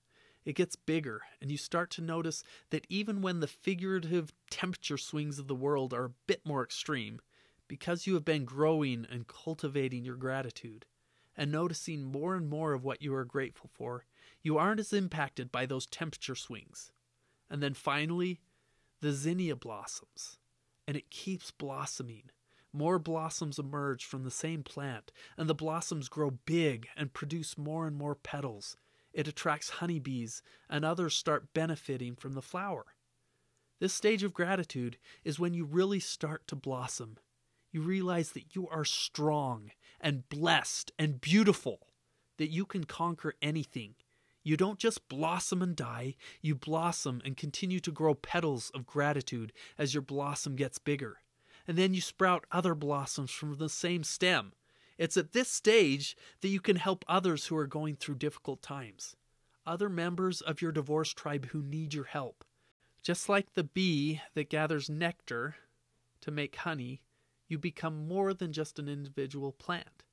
It 0.45 0.57
gets 0.57 0.77
bigger, 0.77 1.23
and 1.41 1.51
you 1.51 1.57
start 1.57 1.91
to 1.93 2.03
notice 2.03 2.45
that 2.71 2.87
even 2.89 3.23
when 3.23 3.41
the 3.41 3.47
figurative 3.47 4.33
temperature 4.51 4.99
swings 4.99 5.39
of 5.39 5.49
the 5.49 5.55
world 5.55 5.95
are 5.95 6.05
a 6.05 6.15
bit 6.27 6.45
more 6.45 6.63
extreme, 6.63 7.21
because 7.67 8.07
you 8.07 8.15
have 8.15 8.25
been 8.25 8.45
growing 8.45 9.07
and 9.11 9.27
cultivating 9.27 10.05
your 10.05 10.17
gratitude 10.17 10.85
and 11.37 11.51
noticing 11.51 12.05
more 12.05 12.37
and 12.37 12.49
more 12.49 12.75
of 12.75 12.85
what 12.85 13.03
you 13.03 13.15
are 13.15 13.25
grateful 13.25 13.71
for, 13.73 14.05
you 14.43 14.59
aren't 14.59 14.81
as 14.81 14.93
impacted 14.93 15.51
by 15.51 15.67
those 15.67 15.87
temperature 15.87 16.35
swings. 16.35 16.93
And 17.51 17.63
then 17.63 17.75
finally, 17.75 18.41
the 19.01 19.13
zinnia 19.13 19.57
blossoms, 19.57 20.39
and 20.87 20.97
it 20.97 21.11
keeps 21.11 21.51
blossoming. 21.51 22.31
More 22.73 22.99
blossoms 22.99 23.59
emerge 23.59 24.05
from 24.05 24.25
the 24.25 24.31
same 24.31 24.63
plant, 24.63 25.11
and 25.37 25.49
the 25.49 25.55
blossoms 25.55 26.09
grow 26.09 26.31
big 26.31 26.89
and 26.97 27.13
produce 27.13 27.57
more 27.57 27.87
and 27.87 27.97
more 27.97 28.15
petals. 28.15 28.77
It 29.15 29.29
attracts 29.29 29.71
honeybees, 29.71 30.43
and 30.69 30.85
others 30.85 31.15
start 31.15 31.55
benefiting 31.55 32.17
from 32.17 32.33
the 32.33 32.43
flower. 32.43 32.85
This 33.79 33.95
stage 33.95 34.25
of 34.25 34.35
gratitude 34.35 34.99
is 35.25 35.39
when 35.39 35.55
you 35.55 35.65
really 35.65 36.01
start 36.01 36.47
to 36.49 36.57
blossom. 36.57 37.19
You 37.71 37.81
realize 37.81 38.33
that 38.33 38.55
you 38.55 38.69
are 38.69 38.85
strong 38.85 39.71
and 40.01 40.29
blessed 40.29 40.93
and 40.99 41.21
beautiful, 41.21 41.89
that 42.39 42.51
you 42.51 42.67
can 42.67 42.85
conquer 42.85 43.35
anything. 43.41 43.95
You 44.43 44.57
don't 44.57 44.79
just 44.79 45.09
blossom 45.09 45.63
and 45.63 45.75
die, 45.75 46.17
you 46.43 46.55
blossom 46.55 47.23
and 47.25 47.37
continue 47.37 47.81
to 47.81 47.93
grow 47.93 48.15
petals 48.15 48.71
of 48.75 48.87
gratitude 48.87 49.53
as 49.79 49.95
your 49.95 50.03
blossom 50.03 50.57
gets 50.57 50.79
bigger. 50.79 51.19
And 51.67 51.79
then 51.79 51.95
you 51.95 52.01
sprout 52.01 52.45
other 52.51 52.75
blossoms 52.75 53.31
from 53.31 53.57
the 53.57 53.69
same 53.69 54.05
stem. 54.05 54.53
It's 54.97 55.17
at 55.17 55.33
this 55.33 55.51
stage 55.51 56.17
that 56.41 56.49
you 56.49 56.61
can 56.61 56.77
help 56.77 57.05
others 57.09 57.47
who 57.47 57.57
are 57.57 57.67
going 57.67 57.97
through 57.97 58.17
difficult 58.17 58.63
times, 58.63 59.17
other 59.67 59.89
members 59.89 60.41
of 60.41 60.63
your 60.63 60.73
divorce 60.73 61.13
tribe 61.13 61.47
who 61.47 61.63
need 61.63 61.95
your 61.95 62.05
help. 62.05 62.45
Just 63.03 63.29
like 63.29 63.53
the 63.53 63.65
bee 63.65 64.21
that 64.35 64.51
gathers 64.51 64.89
nectar 64.89 65.57
to 66.21 66.31
make 66.31 66.57
honey, 66.57 67.03
you 67.49 67.59
become 67.59 68.07
more 68.09 68.33
than 68.33 68.53
just 68.53 68.79
an 68.79 68.89
individual 68.89 69.53
plant. 69.53 70.05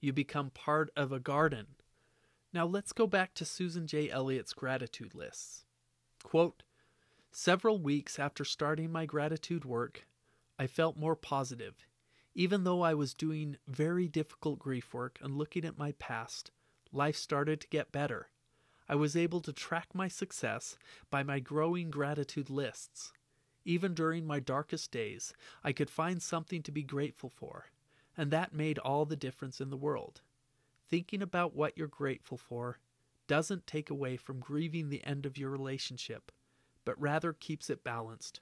You 0.00 0.12
become 0.12 0.50
part 0.50 0.90
of 0.96 1.12
a 1.12 1.20
garden. 1.20 1.66
Now 2.52 2.64
let's 2.64 2.92
go 2.92 3.06
back 3.06 3.34
to 3.34 3.44
Susan 3.44 3.86
J. 3.86 4.08
Elliott's 4.08 4.54
gratitude 4.54 5.14
lists. 5.14 5.64
Quote, 6.22 6.62
Several 7.30 7.78
weeks 7.78 8.18
after 8.18 8.44
starting 8.44 8.90
my 8.90 9.04
gratitude 9.04 9.64
work, 9.64 10.06
I 10.58 10.66
felt 10.66 10.96
more 10.96 11.16
positive. 11.16 11.87
Even 12.38 12.62
though 12.62 12.82
I 12.82 12.94
was 12.94 13.14
doing 13.14 13.56
very 13.66 14.06
difficult 14.06 14.60
grief 14.60 14.94
work 14.94 15.18
and 15.20 15.36
looking 15.36 15.64
at 15.64 15.76
my 15.76 15.90
past, 15.98 16.52
life 16.92 17.16
started 17.16 17.60
to 17.60 17.66
get 17.66 17.90
better. 17.90 18.28
I 18.88 18.94
was 18.94 19.16
able 19.16 19.40
to 19.40 19.52
track 19.52 19.88
my 19.92 20.06
success 20.06 20.78
by 21.10 21.24
my 21.24 21.40
growing 21.40 21.90
gratitude 21.90 22.48
lists. 22.48 23.12
Even 23.64 23.92
during 23.92 24.24
my 24.24 24.38
darkest 24.38 24.92
days, 24.92 25.34
I 25.64 25.72
could 25.72 25.90
find 25.90 26.22
something 26.22 26.62
to 26.62 26.70
be 26.70 26.84
grateful 26.84 27.28
for, 27.28 27.72
and 28.16 28.30
that 28.30 28.54
made 28.54 28.78
all 28.78 29.04
the 29.04 29.16
difference 29.16 29.60
in 29.60 29.70
the 29.70 29.76
world. 29.76 30.20
Thinking 30.88 31.22
about 31.22 31.56
what 31.56 31.76
you're 31.76 31.88
grateful 31.88 32.38
for 32.38 32.78
doesn't 33.26 33.66
take 33.66 33.90
away 33.90 34.16
from 34.16 34.38
grieving 34.38 34.90
the 34.90 35.04
end 35.04 35.26
of 35.26 35.38
your 35.38 35.50
relationship, 35.50 36.30
but 36.84 37.00
rather 37.00 37.32
keeps 37.32 37.68
it 37.68 37.82
balanced. 37.82 38.38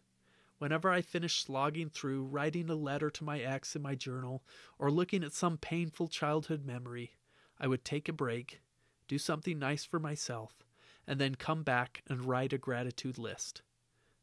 Whenever 0.58 0.90
I 0.90 1.02
finish 1.02 1.44
slogging 1.44 1.90
through 1.90 2.24
writing 2.24 2.70
a 2.70 2.74
letter 2.74 3.10
to 3.10 3.24
my 3.24 3.40
ex 3.40 3.76
in 3.76 3.82
my 3.82 3.94
journal 3.94 4.42
or 4.78 4.90
looking 4.90 5.22
at 5.22 5.32
some 5.32 5.58
painful 5.58 6.08
childhood 6.08 6.64
memory, 6.64 7.14
I 7.60 7.66
would 7.66 7.84
take 7.84 8.08
a 8.08 8.12
break, 8.12 8.60
do 9.06 9.18
something 9.18 9.58
nice 9.58 9.84
for 9.84 9.98
myself, 9.98 10.64
and 11.06 11.20
then 11.20 11.34
come 11.34 11.62
back 11.62 12.02
and 12.08 12.24
write 12.24 12.54
a 12.54 12.58
gratitude 12.58 13.18
list. 13.18 13.62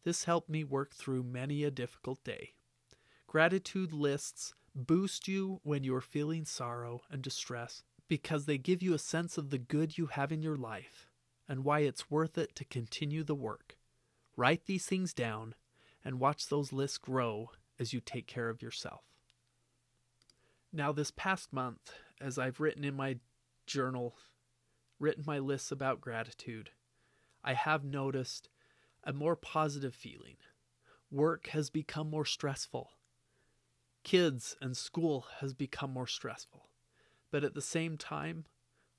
This 0.04 0.24
helped 0.24 0.50
me 0.50 0.64
work 0.64 0.94
through 0.96 1.24
many 1.24 1.64
a 1.64 1.72
difficult 1.72 2.24
day. 2.24 2.54
Gratitude 3.28 3.94
lists 3.94 4.54
boost 4.76 5.28
you 5.28 5.60
when 5.64 5.84
you 5.84 5.96
are 5.96 6.02
feeling 6.02 6.46
sorrow 6.46 7.02
and 7.12 7.22
distress 7.22 7.84
because 8.08 8.46
they 8.46 8.58
give 8.58 8.82
you 8.82 8.94
a 8.94 9.00
sense 9.00 9.38
of 9.38 9.50
the 9.50 9.58
good 9.60 9.98
you 9.98 10.08
have 10.08 10.32
in 10.32 10.42
your 10.42 10.58
life 10.58 11.08
and 11.48 11.64
why 11.64 11.80
it's 11.80 12.10
worth 12.10 12.38
it 12.38 12.56
to 12.56 12.66
continue 12.66 13.24
the 13.24 13.36
work. 13.36 13.78
Write 14.36 14.66
these 14.66 14.86
things 14.86 15.14
down 15.14 15.54
and 16.04 16.20
watch 16.20 16.48
those 16.48 16.74
lists 16.74 16.98
grow 16.98 17.52
as 17.80 17.94
you 17.94 18.02
take 18.02 18.28
care 18.28 18.50
of 18.50 18.62
yourself. 18.62 19.04
Now, 20.72 20.92
this 20.92 21.12
past 21.12 21.54
month, 21.54 21.94
as 22.20 22.38
I've 22.38 22.60
written 22.60 22.84
in 22.84 22.96
my 22.96 23.18
journal, 23.68 24.16
written 25.00 25.24
my 25.26 25.40
lists 25.40 25.72
about 25.72 26.02
gratitude, 26.02 26.72
I 27.44 27.54
have 27.54 27.84
noticed 27.84 28.50
a 29.04 29.14
more 29.14 29.36
positive 29.36 29.94
feeling. 29.94 30.38
Work 31.12 31.48
has 31.48 31.70
become 31.70 32.10
more 32.10 32.26
stressful. 32.26 32.92
Kids 34.04 34.56
and 34.62 34.76
school 34.76 35.28
has 35.40 35.54
become 35.54 35.92
more 35.92 36.08
stressful. 36.08 36.70
But 37.32 37.44
at 37.44 37.54
the 37.54 37.62
same 37.62 37.98
time, 37.98 38.46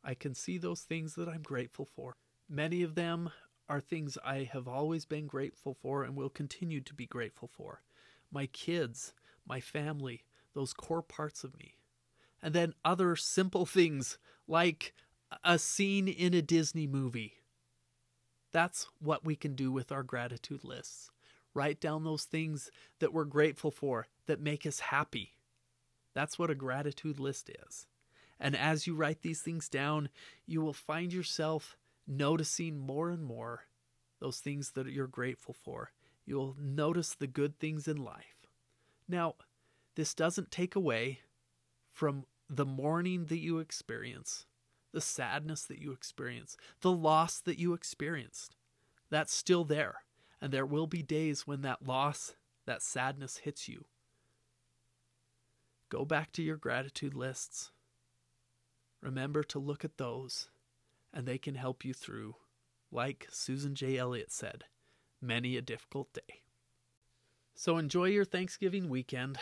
I 0.03 0.14
can 0.14 0.35
see 0.35 0.59
those 0.59 0.83
things 0.83 1.14
that 1.14 1.29
I'm 1.29 1.43
grateful 1.43 1.88
for. 1.97 2.17
Many 2.49 2.83
of 2.83 2.95
them 2.95 3.31
are 3.68 3.81
things 3.81 4.18
I 4.24 4.48
have 4.53 4.68
always 4.68 5.05
been 5.05 5.27
grateful 5.27 5.74
for 5.74 6.05
and 6.05 6.14
will 6.14 6.29
continue 6.29 6.81
to 6.83 6.94
be 6.94 7.07
grateful 7.07 7.48
for. 7.48 7.83
My 8.31 8.46
kids, 8.46 9.12
my 9.46 9.61
family, 9.61 10.24
those 10.55 10.72
core 10.72 11.03
parts 11.03 11.44
of 11.44 11.59
me. 11.59 11.77
And 12.42 12.55
then 12.55 12.74
other 12.85 13.16
simple 13.16 13.64
things 13.64 14.18
like 14.46 14.94
a 15.42 15.59
scene 15.59 16.09
in 16.09 16.35
a 16.35 16.42
Disney 16.42 16.87
movie 16.87 17.44
that's 18.55 18.87
what 19.00 19.24
we 19.24 19.35
can 19.35 19.57
do 19.57 19.72
with 19.72 19.90
our 19.90 20.05
gratitude 20.05 20.62
lists. 20.62 21.11
Write 21.55 21.81
down 21.81 22.05
those 22.05 22.22
things 22.22 22.70
that 23.00 23.12
we're 23.12 23.24
grateful 23.24 23.72
for 23.72 24.07
that 24.27 24.40
make 24.40 24.64
us 24.64 24.79
happy. 24.79 25.35
That's 26.14 26.38
what 26.38 26.50
a 26.50 26.55
gratitude 26.55 27.18
list 27.18 27.50
is. 27.66 27.88
And 28.38 28.57
as 28.57 28.87
you 28.87 28.94
write 28.94 29.22
these 29.22 29.42
things 29.42 29.68
down, 29.68 30.09
you 30.46 30.61
will 30.61 30.72
find 30.72 31.12
yourself 31.12 31.77
noticing 32.07 32.79
more 32.79 33.11
and 33.11 33.23
more 33.23 33.67
those 34.21 34.38
things 34.38 34.73
that 34.73 34.87
you're 34.87 35.07
grateful 35.07 35.55
for. 35.55 35.93
You'll 36.27 36.57
notice 36.61 37.14
the 37.14 37.27
good 37.27 37.59
things 37.59 37.87
in 37.87 37.97
life. 37.97 38.47
Now, 39.09 39.35
this 39.97 40.14
doesn't 40.14 40.51
take 40.51 40.75
away 40.75 41.21
from 41.93 42.25
the 42.49 42.64
mourning 42.64 43.27
that 43.27 43.38
you 43.38 43.59
experience, 43.59 44.47
the 44.93 45.01
sadness 45.01 45.64
that 45.64 45.79
you 45.79 45.93
experience, 45.93 46.57
the 46.81 46.93
loss 46.93 47.40
that 47.40 47.59
you 47.59 47.75
experienced. 47.75 48.57
That's 49.11 49.35
still 49.35 49.64
there. 49.64 49.97
And 50.40 50.53
there 50.53 50.67
will 50.67 50.87
be 50.87 51.03
days 51.03 51.47
when 51.47 51.62
that 51.62 51.87
loss, 51.87 52.35
that 52.67 52.83
sadness 52.83 53.38
hits 53.38 53.69
you. 53.69 53.85
Go 55.88 56.05
back 56.05 56.33
to 56.33 56.43
your 56.43 56.57
gratitude 56.57 57.14
lists. 57.14 57.71
Remember 59.01 59.43
to 59.45 59.59
look 59.59 59.85
at 59.85 59.99
those, 59.99 60.49
and 61.14 61.27
they 61.27 61.38
can 61.38 61.55
help 61.55 61.85
you 61.85 61.94
through, 61.94 62.35
like 62.90 63.29
Susan 63.31 63.74
J. 63.74 63.96
Elliott 63.96 64.33
said, 64.33 64.64
many 65.22 65.57
a 65.57 65.62
difficult 65.62 66.12
day. 66.12 66.42
So 67.55 67.79
enjoy 67.79 68.07
your 68.07 68.24
Thanksgiving 68.24 68.88
weekend. 68.88 69.38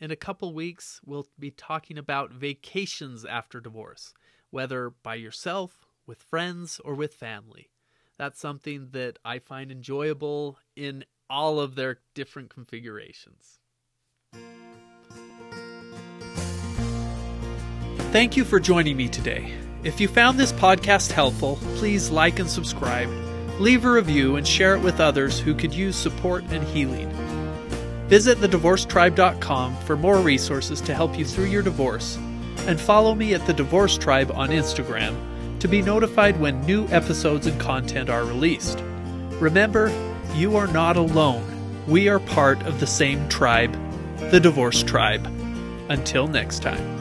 In 0.00 0.10
a 0.10 0.16
couple 0.16 0.52
weeks, 0.52 1.00
we'll 1.06 1.28
be 1.38 1.52
talking 1.52 1.96
about 1.96 2.32
vacations 2.32 3.24
after 3.24 3.60
divorce, 3.60 4.12
whether 4.50 4.90
by 4.90 5.14
yourself, 5.14 5.86
with 6.04 6.22
friends, 6.22 6.80
or 6.84 6.94
with 6.94 7.14
family. 7.14 7.70
That's 8.16 8.40
something 8.40 8.88
that 8.90 9.20
I 9.24 9.38
find 9.38 9.70
enjoyable 9.70 10.58
in 10.74 11.04
all 11.30 11.60
of 11.60 11.76
their 11.76 12.00
different 12.14 12.50
configurations. 12.50 13.60
Thank 18.10 18.36
you 18.36 18.44
for 18.44 18.58
joining 18.58 18.96
me 18.96 19.08
today. 19.08 19.52
If 19.84 20.00
you 20.00 20.08
found 20.08 20.38
this 20.38 20.52
podcast 20.52 21.12
helpful, 21.12 21.56
please 21.76 22.10
like 22.10 22.40
and 22.40 22.50
subscribe, 22.50 23.08
leave 23.60 23.84
a 23.84 23.92
review, 23.92 24.34
and 24.34 24.46
share 24.46 24.74
it 24.74 24.82
with 24.82 24.98
others 24.98 25.38
who 25.38 25.54
could 25.54 25.72
use 25.72 25.94
support 25.94 26.42
and 26.50 26.64
healing. 26.64 27.08
Visit 28.08 28.38
thedivorcetribe.com 28.38 29.76
for 29.76 29.96
more 29.96 30.18
resources 30.18 30.80
to 30.80 30.94
help 30.94 31.16
you 31.16 31.24
through 31.24 31.44
your 31.44 31.62
divorce, 31.62 32.16
and 32.66 32.80
follow 32.80 33.14
me 33.14 33.34
at 33.34 33.46
The 33.46 33.52
Divorce 33.52 33.96
Tribe 33.96 34.32
on 34.32 34.48
Instagram 34.48 35.14
to 35.60 35.68
be 35.68 35.80
notified 35.80 36.40
when 36.40 36.60
new 36.62 36.88
episodes 36.88 37.46
and 37.46 37.60
content 37.60 38.10
are 38.10 38.24
released. 38.24 38.80
Remember, 39.38 39.92
you 40.34 40.56
are 40.56 40.66
not 40.66 40.96
alone. 40.96 41.44
We 41.86 42.08
are 42.08 42.20
part 42.20 42.60
of 42.64 42.80
the 42.80 42.86
same 42.86 43.28
tribe, 43.28 43.76
the 44.30 44.40
Divorce 44.40 44.82
Tribe. 44.82 45.24
Until 45.88 46.26
next 46.26 46.62
time. 46.62 46.97